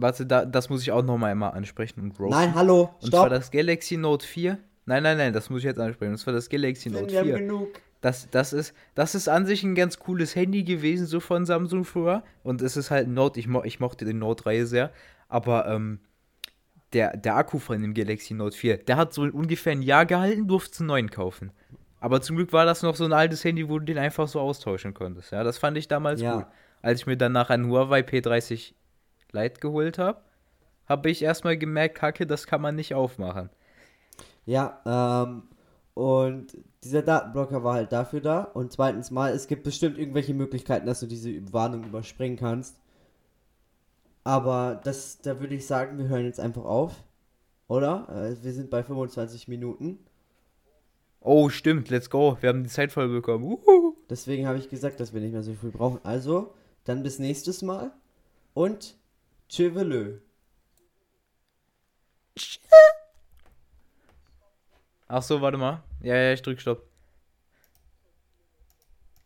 Warte, 0.00 0.26
da, 0.26 0.44
das 0.44 0.70
muss 0.70 0.82
ich 0.82 0.92
auch 0.92 1.02
nochmal 1.02 1.32
einmal 1.32 1.52
ansprechen 1.52 2.00
und 2.00 2.18
roasten. 2.18 2.30
Nein, 2.30 2.54
hallo, 2.54 2.90
stopp. 2.98 3.02
Und 3.02 3.10
zwar 3.10 3.30
das 3.30 3.50
Galaxy 3.50 3.96
Note 3.96 4.26
4. 4.26 4.58
Nein, 4.86 5.02
nein, 5.02 5.18
nein, 5.18 5.32
das 5.32 5.50
muss 5.50 5.60
ich 5.60 5.64
jetzt 5.64 5.78
ansprechen. 5.78 6.12
Und 6.12 6.18
zwar 6.18 6.32
das 6.32 6.48
Galaxy 6.48 6.90
Note 6.90 7.10
4. 7.10 7.24
Wir 7.24 7.34
haben 7.34 7.40
genug. 7.40 7.68
Das, 8.00 8.28
das, 8.30 8.52
ist, 8.52 8.74
das 8.94 9.14
ist 9.14 9.28
an 9.28 9.44
sich 9.44 9.62
ein 9.62 9.74
ganz 9.74 9.98
cooles 9.98 10.34
Handy 10.34 10.64
gewesen, 10.64 11.06
so 11.06 11.20
von 11.20 11.44
Samsung 11.44 11.84
früher. 11.84 12.22
Und 12.42 12.62
es 12.62 12.76
ist 12.76 12.90
halt 12.90 13.08
ein 13.08 13.14
Note, 13.14 13.38
ich, 13.38 13.46
mo 13.46 13.62
ich 13.62 13.78
mochte 13.78 14.04
den 14.04 14.18
Note-Reihe 14.18 14.66
sehr. 14.66 14.90
Aber 15.28 15.66
ähm, 15.66 16.00
der, 16.94 17.16
der 17.16 17.36
Akku 17.36 17.58
von 17.58 17.80
dem 17.82 17.92
Galaxy 17.92 18.34
Note 18.34 18.56
4, 18.56 18.78
der 18.78 18.96
hat 18.96 19.12
so 19.12 19.22
ungefähr 19.22 19.72
ein 19.72 19.82
Jahr 19.82 20.06
gehalten, 20.06 20.48
durfte 20.48 20.78
einen 20.78 20.88
neuen 20.88 21.10
kaufen. 21.10 21.52
Aber 22.00 22.22
zum 22.22 22.36
Glück 22.36 22.52
war 22.54 22.64
das 22.64 22.82
noch 22.82 22.96
so 22.96 23.04
ein 23.04 23.12
altes 23.12 23.44
Handy, 23.44 23.68
wo 23.68 23.78
du 23.78 23.84
den 23.84 23.98
einfach 23.98 24.26
so 24.26 24.40
austauschen 24.40 24.94
konntest. 24.94 25.32
Ja, 25.32 25.44
das 25.44 25.58
fand 25.58 25.76
ich 25.76 25.86
damals 25.86 26.22
ja. 26.22 26.36
cool. 26.36 26.46
Als 26.82 27.00
ich 27.00 27.06
mir 27.06 27.18
danach 27.18 27.50
ein 27.50 27.68
Huawei 27.68 28.00
P30 28.00 28.72
Lite 29.32 29.60
geholt 29.60 29.98
habe, 29.98 30.20
habe 30.86 31.10
ich 31.10 31.22
erstmal 31.22 31.56
gemerkt, 31.56 31.96
Kacke, 31.96 32.26
das 32.26 32.46
kann 32.46 32.60
man 32.60 32.76
nicht 32.76 32.94
aufmachen. 32.94 33.50
Ja, 34.46 34.80
ähm, 34.84 35.42
und 35.94 36.56
dieser 36.82 37.02
Datenblocker 37.02 37.62
war 37.62 37.74
halt 37.74 37.92
dafür 37.92 38.20
da. 38.20 38.42
Und 38.42 38.72
zweitens 38.72 39.10
mal, 39.10 39.32
es 39.32 39.46
gibt 39.46 39.64
bestimmt 39.64 39.98
irgendwelche 39.98 40.34
Möglichkeiten, 40.34 40.86
dass 40.86 41.00
du 41.00 41.06
diese 41.06 41.52
Warnung 41.52 41.84
überspringen 41.84 42.36
kannst. 42.36 42.80
Aber 44.24 44.80
das, 44.82 45.20
da 45.20 45.40
würde 45.40 45.54
ich 45.54 45.66
sagen, 45.66 45.98
wir 45.98 46.08
hören 46.08 46.24
jetzt 46.24 46.40
einfach 46.40 46.64
auf. 46.64 47.04
Oder? 47.68 48.08
Äh, 48.08 48.42
wir 48.42 48.52
sind 48.52 48.70
bei 48.70 48.82
25 48.82 49.48
Minuten. 49.48 49.98
Oh, 51.20 51.50
stimmt, 51.50 51.90
let's 51.90 52.08
go. 52.08 52.36
Wir 52.40 52.48
haben 52.48 52.64
die 52.64 52.70
Zeit 52.70 52.92
voll 52.92 53.08
bekommen. 53.08 53.44
Uhu. 53.44 53.94
Deswegen 54.08 54.46
habe 54.46 54.58
ich 54.58 54.70
gesagt, 54.70 55.00
dass 55.00 55.12
wir 55.12 55.20
nicht 55.20 55.32
mehr 55.32 55.42
so 55.42 55.52
viel 55.52 55.70
brauchen. 55.70 56.00
Also, 56.02 56.54
dann 56.84 57.02
bis 57.02 57.18
nächstes 57.18 57.62
Mal. 57.62 57.92
Und 58.54 58.96
tschüvelö. 59.50 60.18
Ach 65.08 65.22
so, 65.22 65.40
warte 65.40 65.58
mal. 65.58 65.82
Ja, 66.02 66.16
ja, 66.16 66.32
ich 66.32 66.42
drück 66.42 66.60
Stopp. 66.60 66.89